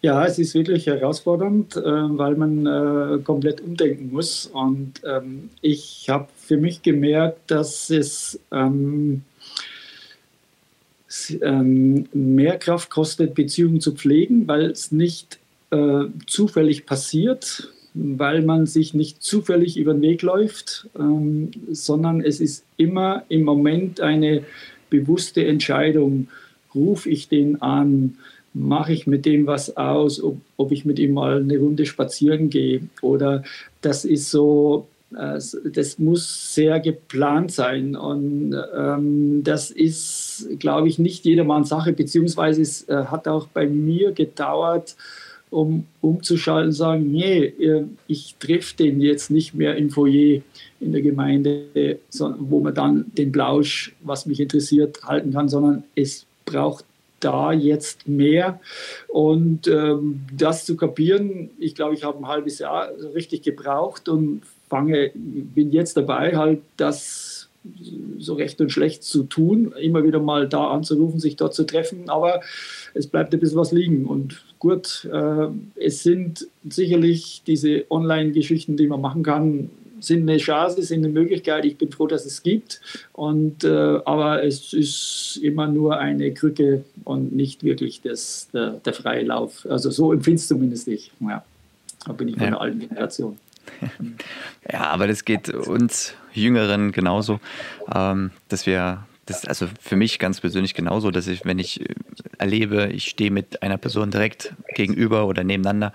Ja, 0.00 0.24
es 0.26 0.38
ist 0.40 0.54
wirklich 0.54 0.86
herausfordernd, 0.86 1.76
äh, 1.76 1.80
weil 1.82 2.34
man 2.34 2.66
äh, 2.66 3.22
komplett 3.22 3.60
umdenken 3.60 4.10
muss. 4.12 4.46
Und 4.46 4.94
ähm, 5.04 5.50
ich 5.60 6.06
habe 6.08 6.26
für 6.36 6.56
mich 6.56 6.82
gemerkt, 6.82 7.50
dass 7.52 7.88
es 7.88 8.40
ähm, 11.42 12.06
mehr 12.12 12.58
Kraft 12.58 12.90
kostet, 12.90 13.34
Beziehungen 13.34 13.80
zu 13.80 13.92
pflegen, 13.92 14.48
weil 14.48 14.66
es 14.70 14.92
nicht 14.92 15.38
äh, 15.70 16.04
zufällig 16.26 16.86
passiert, 16.86 17.72
weil 17.94 18.42
man 18.42 18.66
sich 18.66 18.94
nicht 18.94 19.22
zufällig 19.22 19.76
über 19.76 19.92
den 19.92 20.02
Weg 20.02 20.22
läuft, 20.22 20.88
ähm, 20.98 21.50
sondern 21.70 22.22
es 22.22 22.40
ist 22.40 22.64
immer 22.76 23.24
im 23.28 23.42
Moment 23.42 24.00
eine 24.00 24.44
bewusste 24.90 25.44
Entscheidung. 25.46 26.28
Rufe 26.74 27.08
ich 27.10 27.28
den 27.28 27.60
an? 27.60 28.16
Mache 28.54 28.92
ich 28.92 29.06
mit 29.06 29.24
dem 29.24 29.46
was 29.46 29.76
aus? 29.76 30.22
Ob, 30.22 30.38
ob 30.56 30.72
ich 30.72 30.84
mit 30.84 30.98
ihm 30.98 31.14
mal 31.14 31.40
eine 31.40 31.58
Runde 31.58 31.86
spazieren 31.86 32.50
gehe? 32.50 32.82
Oder 33.00 33.44
das 33.80 34.04
ist 34.04 34.30
so, 34.30 34.86
das 35.14 35.98
muss 35.98 36.54
sehr 36.54 36.80
geplant 36.80 37.52
sein. 37.52 37.96
Und 37.96 38.54
ähm, 38.76 39.42
das 39.44 39.70
ist, 39.70 40.48
glaube 40.58 40.88
ich, 40.88 40.98
nicht 40.98 41.24
jedermanns 41.24 41.68
Sache, 41.68 41.92
beziehungsweise 41.92 42.62
es 42.62 42.88
äh, 42.88 43.04
hat 43.06 43.28
auch 43.28 43.46
bei 43.48 43.66
mir 43.66 44.12
gedauert, 44.12 44.96
um 45.50 45.84
umzuschalten 46.00 46.68
und 46.68 46.72
sagen, 46.72 47.12
nee, 47.12 47.52
ich 48.06 48.36
treffe 48.40 48.74
den 48.74 49.02
jetzt 49.02 49.30
nicht 49.30 49.52
mehr 49.52 49.76
im 49.76 49.90
Foyer 49.90 50.40
in 50.80 50.92
der 50.92 51.02
Gemeinde, 51.02 51.98
wo 52.38 52.60
man 52.60 52.74
dann 52.74 53.04
den 53.18 53.30
Blausch, 53.32 53.94
was 54.00 54.24
mich 54.24 54.40
interessiert, 54.40 55.04
halten 55.04 55.34
kann, 55.34 55.50
sondern 55.50 55.84
es 55.94 56.24
braucht 56.46 56.86
da 57.20 57.52
jetzt 57.52 58.08
mehr. 58.08 58.60
Und 59.08 59.68
ähm, 59.68 60.22
das 60.36 60.64
zu 60.64 60.76
kapieren, 60.76 61.50
ich 61.58 61.74
glaube, 61.74 61.94
ich 61.94 62.04
habe 62.04 62.18
ein 62.18 62.28
halbes 62.28 62.58
Jahr 62.58 62.90
richtig 63.14 63.42
gebraucht 63.42 64.08
und 64.08 64.42
fange, 64.72 65.10
bin 65.14 65.70
jetzt 65.70 65.98
dabei, 65.98 66.34
halt 66.34 66.62
das 66.78 67.50
so 68.18 68.32
recht 68.32 68.58
und 68.62 68.72
schlecht 68.72 69.04
zu 69.04 69.24
tun, 69.24 69.74
immer 69.78 70.02
wieder 70.02 70.18
mal 70.18 70.48
da 70.48 70.68
anzurufen, 70.68 71.20
sich 71.20 71.36
dort 71.36 71.54
zu 71.54 71.64
treffen, 71.64 72.08
aber 72.08 72.40
es 72.94 73.06
bleibt 73.06 73.34
ein 73.34 73.40
bisschen 73.40 73.58
was 73.58 73.70
liegen. 73.70 74.06
Und 74.06 74.42
gut, 74.58 75.06
äh, 75.12 75.48
es 75.74 76.02
sind 76.02 76.48
sicherlich 76.68 77.42
diese 77.46 77.84
Online-Geschichten, 77.90 78.78
die 78.78 78.86
man 78.86 79.02
machen 79.02 79.22
kann, 79.22 79.68
sind 80.00 80.22
eine 80.28 80.38
Chance, 80.38 80.82
sind 80.82 81.04
eine 81.04 81.12
Möglichkeit. 81.12 81.66
Ich 81.66 81.76
bin 81.76 81.92
froh, 81.92 82.06
dass 82.06 82.24
es 82.24 82.42
gibt. 82.42 82.80
Und, 83.12 83.62
äh, 83.62 83.68
aber 83.68 84.42
es 84.42 84.72
ist 84.72 85.38
immer 85.42 85.68
nur 85.68 85.98
eine 85.98 86.32
Krücke 86.32 86.82
und 87.04 87.32
nicht 87.32 87.62
wirklich 87.62 88.00
das, 88.00 88.48
der, 88.52 88.80
der 88.84 88.94
freie 88.94 89.22
Lauf. 89.24 89.66
Also 89.68 89.90
so 89.90 90.12
empfinde 90.12 90.40
ich 90.40 90.48
zumindest 90.48 90.88
ich. 90.88 91.12
Ja, 91.20 91.44
da 92.06 92.12
bin 92.14 92.28
ich 92.28 92.34
von 92.34 92.44
ja. 92.44 92.50
der 92.50 92.60
alten 92.60 92.80
Generation. 92.80 93.36
Ja, 94.70 94.90
aber 94.90 95.06
das 95.06 95.24
geht 95.24 95.48
uns 95.48 96.14
Jüngeren 96.32 96.92
genauso, 96.92 97.40
ähm, 97.94 98.30
dass 98.48 98.66
wir, 98.66 99.04
das 99.26 99.38
ist 99.38 99.48
also 99.48 99.68
für 99.80 99.96
mich 99.96 100.18
ganz 100.18 100.40
persönlich 100.40 100.74
genauso, 100.74 101.10
dass 101.10 101.26
ich, 101.26 101.44
wenn 101.44 101.58
ich 101.58 101.84
erlebe, 102.38 102.88
ich 102.92 103.08
stehe 103.08 103.30
mit 103.30 103.62
einer 103.62 103.78
Person 103.78 104.10
direkt 104.10 104.54
gegenüber 104.74 105.26
oder 105.26 105.44
nebeneinander, 105.44 105.92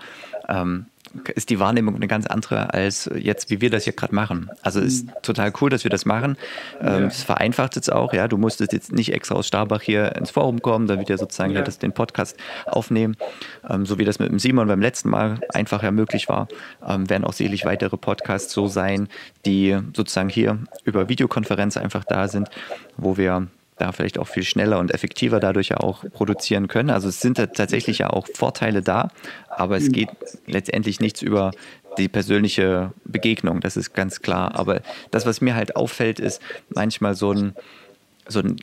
ähm, 0.48 0.86
ist 1.34 1.50
die 1.50 1.58
Wahrnehmung 1.58 1.94
eine 1.94 2.08
ganz 2.08 2.26
andere 2.26 2.72
als 2.74 3.10
jetzt, 3.14 3.50
wie 3.50 3.60
wir 3.60 3.70
das 3.70 3.84
hier 3.84 3.92
gerade 3.92 4.14
machen. 4.14 4.50
Also 4.62 4.80
ist 4.80 5.06
mhm. 5.06 5.12
total 5.22 5.52
cool, 5.60 5.70
dass 5.70 5.84
wir 5.84 5.90
das 5.90 6.04
machen. 6.04 6.36
Ähm, 6.80 7.04
es 7.04 7.22
vereinfacht 7.22 7.76
jetzt 7.76 7.92
auch, 7.92 8.12
ja. 8.12 8.28
Du 8.28 8.38
musstest 8.38 8.72
jetzt 8.72 8.92
nicht 8.92 9.12
extra 9.12 9.34
aus 9.34 9.46
Starbach 9.46 9.82
hier 9.82 10.16
ins 10.16 10.30
Forum 10.30 10.62
kommen, 10.62 10.86
damit 10.86 11.08
wir 11.08 11.18
sozusagen 11.18 11.52
ja. 11.52 11.58
hier 11.58 11.64
das, 11.64 11.78
den 11.78 11.92
Podcast 11.92 12.36
aufnehmen. 12.66 13.16
Ähm, 13.68 13.86
so 13.86 13.98
wie 13.98 14.04
das 14.04 14.18
mit 14.18 14.30
dem 14.30 14.38
Simon 14.38 14.68
beim 14.68 14.80
letzten 14.80 15.10
Mal 15.10 15.40
einfach 15.52 15.82
ja 15.82 15.90
möglich 15.90 16.28
war, 16.28 16.48
ähm, 16.86 17.08
werden 17.08 17.24
auch 17.24 17.32
sicherlich 17.32 17.64
weitere 17.64 17.96
Podcasts 17.96 18.52
so 18.52 18.66
sein, 18.66 19.08
die 19.46 19.78
sozusagen 19.94 20.28
hier 20.28 20.58
über 20.84 21.08
Videokonferenz 21.08 21.76
einfach 21.76 22.04
da 22.04 22.28
sind, 22.28 22.48
wo 22.96 23.16
wir 23.16 23.48
da 23.78 23.92
vielleicht 23.92 24.18
auch 24.18 24.28
viel 24.28 24.44
schneller 24.44 24.78
und 24.78 24.92
effektiver 24.92 25.40
dadurch 25.40 25.68
ja 25.68 25.78
auch 25.78 26.04
produzieren 26.12 26.68
können. 26.68 26.90
Also 26.90 27.08
es 27.08 27.20
sind 27.20 27.36
tatsächlich 27.36 27.98
ja 27.98 28.10
auch 28.10 28.26
Vorteile 28.34 28.82
da, 28.82 29.10
aber 29.48 29.76
es 29.76 29.90
geht 29.90 30.10
letztendlich 30.46 31.00
nichts 31.00 31.22
über 31.22 31.52
die 31.96 32.08
persönliche 32.08 32.92
Begegnung, 33.04 33.60
das 33.60 33.76
ist 33.76 33.92
ganz 33.92 34.20
klar. 34.20 34.54
Aber 34.54 34.80
das, 35.10 35.26
was 35.26 35.40
mir 35.40 35.54
halt 35.54 35.76
auffällt, 35.76 36.20
ist 36.20 36.40
manchmal 36.68 37.14
so 37.14 37.32
ein, 37.32 37.54
so 38.26 38.40
ein 38.40 38.56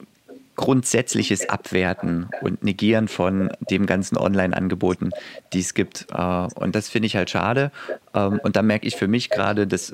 grundsätzliches 0.55 1.49
Abwerten 1.49 2.29
und 2.41 2.63
Negieren 2.63 3.07
von 3.07 3.49
dem 3.69 3.85
ganzen 3.85 4.17
Online-Angeboten, 4.17 5.11
die 5.53 5.59
es 5.59 5.73
gibt. 5.73 6.07
Äh, 6.13 6.47
und 6.55 6.75
das 6.75 6.89
finde 6.89 7.07
ich 7.07 7.15
halt 7.15 7.29
schade. 7.29 7.71
Ähm, 8.13 8.39
und 8.43 8.55
da 8.55 8.61
merke 8.61 8.87
ich 8.87 8.95
für 8.95 9.07
mich 9.07 9.29
gerade, 9.29 9.67
dass, 9.67 9.93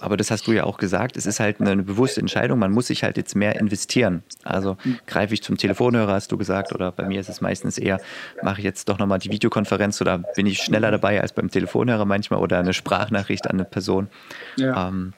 aber 0.00 0.16
das 0.16 0.30
hast 0.30 0.46
du 0.46 0.52
ja 0.52 0.64
auch 0.64 0.78
gesagt, 0.78 1.16
es 1.16 1.26
ist 1.26 1.40
halt 1.40 1.60
eine 1.60 1.82
bewusste 1.82 2.20
Entscheidung, 2.20 2.58
man 2.58 2.72
muss 2.72 2.86
sich 2.86 3.02
halt 3.02 3.16
jetzt 3.16 3.34
mehr 3.34 3.58
investieren. 3.58 4.22
Also 4.44 4.76
greife 5.06 5.34
ich 5.34 5.42
zum 5.42 5.56
Telefonhörer, 5.56 6.12
hast 6.12 6.30
du 6.30 6.36
gesagt, 6.36 6.72
oder 6.72 6.92
bei 6.92 7.04
mir 7.04 7.20
ist 7.20 7.28
es 7.28 7.40
meistens 7.40 7.78
eher, 7.78 8.00
mache 8.42 8.58
ich 8.58 8.64
jetzt 8.64 8.88
doch 8.88 8.98
nochmal 8.98 9.18
die 9.18 9.30
Videokonferenz 9.30 10.00
oder 10.00 10.18
bin 10.36 10.46
ich 10.46 10.58
schneller 10.58 10.90
dabei 10.90 11.20
als 11.20 11.32
beim 11.32 11.50
Telefonhörer 11.50 12.04
manchmal 12.04 12.40
oder 12.40 12.58
eine 12.58 12.72
Sprachnachricht 12.72 13.48
an 13.48 13.56
eine 13.56 13.64
Person. 13.64 14.08
Ja. 14.56 14.88
Ähm, 14.88 15.14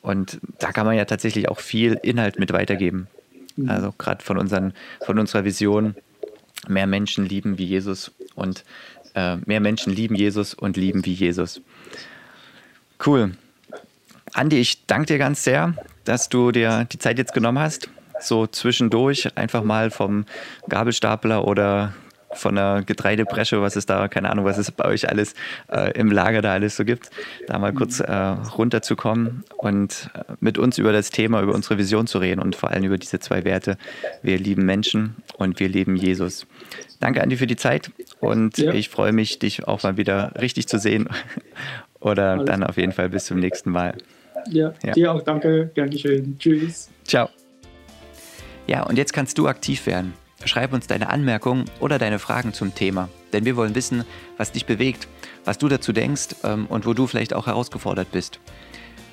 und 0.00 0.40
da 0.58 0.72
kann 0.72 0.84
man 0.84 0.96
ja 0.96 1.04
tatsächlich 1.04 1.48
auch 1.48 1.60
viel 1.60 1.98
Inhalt 2.02 2.38
mit 2.38 2.52
weitergeben. 2.52 3.06
Mhm. 3.56 3.68
Also 3.68 3.92
gerade 3.96 4.24
von, 4.24 4.72
von 5.04 5.18
unserer 5.18 5.44
Vision, 5.44 5.94
mehr 6.68 6.86
Menschen 6.86 7.26
lieben 7.26 7.58
wie 7.58 7.64
Jesus 7.64 8.12
und 8.34 8.64
äh, 9.14 9.36
mehr 9.44 9.60
Menschen 9.60 9.92
lieben 9.92 10.14
Jesus 10.14 10.54
und 10.54 10.76
lieben 10.76 11.04
wie 11.04 11.12
Jesus. 11.12 11.60
Cool. 13.04 13.32
Andi, 14.32 14.60
ich 14.60 14.86
danke 14.86 15.06
dir 15.06 15.18
ganz 15.18 15.44
sehr, 15.44 15.74
dass 16.04 16.28
du 16.28 16.52
dir 16.52 16.86
die 16.90 16.98
Zeit 16.98 17.18
jetzt 17.18 17.34
genommen 17.34 17.58
hast. 17.58 17.88
So 18.20 18.46
zwischendurch 18.46 19.36
einfach 19.36 19.64
mal 19.64 19.90
vom 19.90 20.24
Gabelstapler 20.68 21.44
oder 21.44 21.92
von 22.34 22.54
der 22.54 22.82
Getreidebresche, 22.84 23.60
was 23.62 23.76
es 23.76 23.86
da, 23.86 24.08
keine 24.08 24.30
Ahnung, 24.30 24.44
was 24.44 24.58
es 24.58 24.70
bei 24.70 24.84
euch 24.84 25.08
alles 25.08 25.34
äh, 25.70 25.92
im 25.98 26.10
Lager 26.10 26.42
da 26.42 26.52
alles 26.52 26.76
so 26.76 26.84
gibt, 26.84 27.10
da 27.46 27.58
mal 27.58 27.72
kurz 27.72 28.00
äh, 28.00 28.12
runterzukommen 28.12 29.44
und 29.56 30.10
äh, 30.14 30.32
mit 30.40 30.58
uns 30.58 30.78
über 30.78 30.92
das 30.92 31.10
Thema, 31.10 31.42
über 31.42 31.54
unsere 31.54 31.78
Vision 31.78 32.06
zu 32.06 32.18
reden 32.18 32.40
und 32.40 32.56
vor 32.56 32.70
allem 32.70 32.84
über 32.84 32.98
diese 32.98 33.18
zwei 33.20 33.44
Werte. 33.44 33.76
Wir 34.22 34.38
lieben 34.38 34.64
Menschen 34.64 35.16
und 35.36 35.60
wir 35.60 35.68
lieben 35.68 35.96
Jesus. 35.96 36.46
Danke, 37.00 37.22
Andi, 37.22 37.36
für 37.36 37.46
die 37.46 37.56
Zeit 37.56 37.90
und 38.20 38.58
ja. 38.58 38.72
ich 38.72 38.88
freue 38.88 39.12
mich, 39.12 39.38
dich 39.38 39.66
auch 39.66 39.82
mal 39.82 39.96
wieder 39.96 40.32
richtig 40.40 40.68
zu 40.68 40.78
sehen 40.78 41.08
oder 42.00 42.32
Alles 42.32 42.46
dann 42.46 42.64
auf 42.64 42.76
jeden 42.76 42.92
Fall 42.92 43.08
bis 43.08 43.26
zum 43.26 43.38
nächsten 43.38 43.70
Mal. 43.70 43.96
Ja, 44.50 44.72
ja. 44.82 44.92
dir 44.92 45.12
auch 45.12 45.22
danke, 45.22 45.70
Dankeschön. 45.74 46.36
Tschüss. 46.38 46.90
Ciao. 47.04 47.28
Ja, 48.66 48.84
und 48.84 48.96
jetzt 48.96 49.12
kannst 49.12 49.38
du 49.38 49.48
aktiv 49.48 49.86
werden. 49.86 50.14
Schreib 50.44 50.72
uns 50.72 50.86
deine 50.86 51.08
Anmerkungen 51.08 51.66
oder 51.80 51.98
deine 51.98 52.18
Fragen 52.18 52.52
zum 52.52 52.74
Thema, 52.74 53.08
denn 53.32 53.44
wir 53.44 53.56
wollen 53.56 53.74
wissen, 53.74 54.04
was 54.36 54.52
dich 54.52 54.66
bewegt, 54.66 55.06
was 55.44 55.58
du 55.58 55.68
dazu 55.68 55.92
denkst 55.92 56.36
ähm, 56.44 56.66
und 56.66 56.84
wo 56.86 56.94
du 56.94 57.06
vielleicht 57.06 57.34
auch 57.34 57.46
herausgefordert 57.46 58.10
bist. 58.10 58.40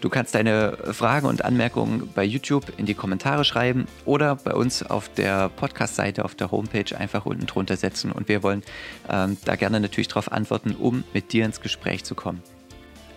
Du 0.01 0.07
kannst 0.07 0.33
deine 0.33 0.77
Fragen 0.91 1.27
und 1.27 1.43
Anmerkungen 1.43 2.09
bei 2.15 2.23
YouTube 2.23 2.71
in 2.77 2.85
die 2.85 2.93
Kommentare 2.93 3.43
schreiben 3.43 3.85
oder 4.05 4.37
bei 4.37 4.53
uns 4.53 4.81
auf 4.81 5.09
der 5.09 5.49
Podcast-Seite 5.49 6.23
auf 6.23 6.35
der 6.35 6.51
Homepage 6.51 6.97
einfach 6.97 7.25
unten 7.25 7.45
drunter 7.45 7.75
setzen 7.75 8.11
und 8.11 8.29
wir 8.29 8.41
wollen 8.41 8.63
ähm, 9.09 9.37
da 9.43 9.55
gerne 9.55 9.79
natürlich 9.79 10.07
darauf 10.07 10.31
antworten, 10.31 10.75
um 10.79 11.03
mit 11.13 11.33
dir 11.33 11.43
ins 11.43 11.59
Gespräch 11.59 12.05
zu 12.05 12.15
kommen. 12.15 12.41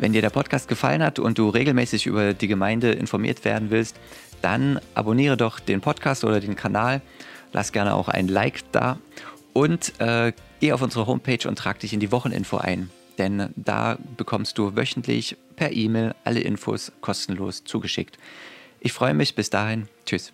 Wenn 0.00 0.12
dir 0.12 0.22
der 0.22 0.30
Podcast 0.30 0.66
gefallen 0.66 1.02
hat 1.02 1.20
und 1.20 1.38
du 1.38 1.48
regelmäßig 1.48 2.06
über 2.06 2.34
die 2.34 2.48
Gemeinde 2.48 2.90
informiert 2.90 3.44
werden 3.44 3.70
willst, 3.70 3.96
dann 4.40 4.80
abonniere 4.94 5.36
doch 5.36 5.60
den 5.60 5.80
Podcast 5.80 6.24
oder 6.24 6.40
den 6.40 6.56
Kanal 6.56 7.00
Lass 7.52 7.72
gerne 7.72 7.94
auch 7.94 8.08
ein 8.08 8.28
Like 8.28 8.62
da 8.72 8.98
und 9.52 10.00
äh, 10.00 10.32
geh 10.60 10.72
auf 10.72 10.82
unsere 10.82 11.06
Homepage 11.06 11.46
und 11.48 11.58
trag 11.58 11.80
dich 11.80 11.92
in 11.92 12.00
die 12.00 12.12
Wocheninfo 12.12 12.56
ein. 12.56 12.90
Denn 13.18 13.52
da 13.56 13.98
bekommst 14.16 14.56
du 14.58 14.74
wöchentlich 14.74 15.36
per 15.56 15.72
E-Mail 15.72 16.14
alle 16.24 16.40
Infos 16.40 16.92
kostenlos 17.00 17.64
zugeschickt. 17.64 18.18
Ich 18.80 18.92
freue 18.92 19.14
mich. 19.14 19.34
Bis 19.34 19.50
dahin. 19.50 19.88
Tschüss. 20.06 20.32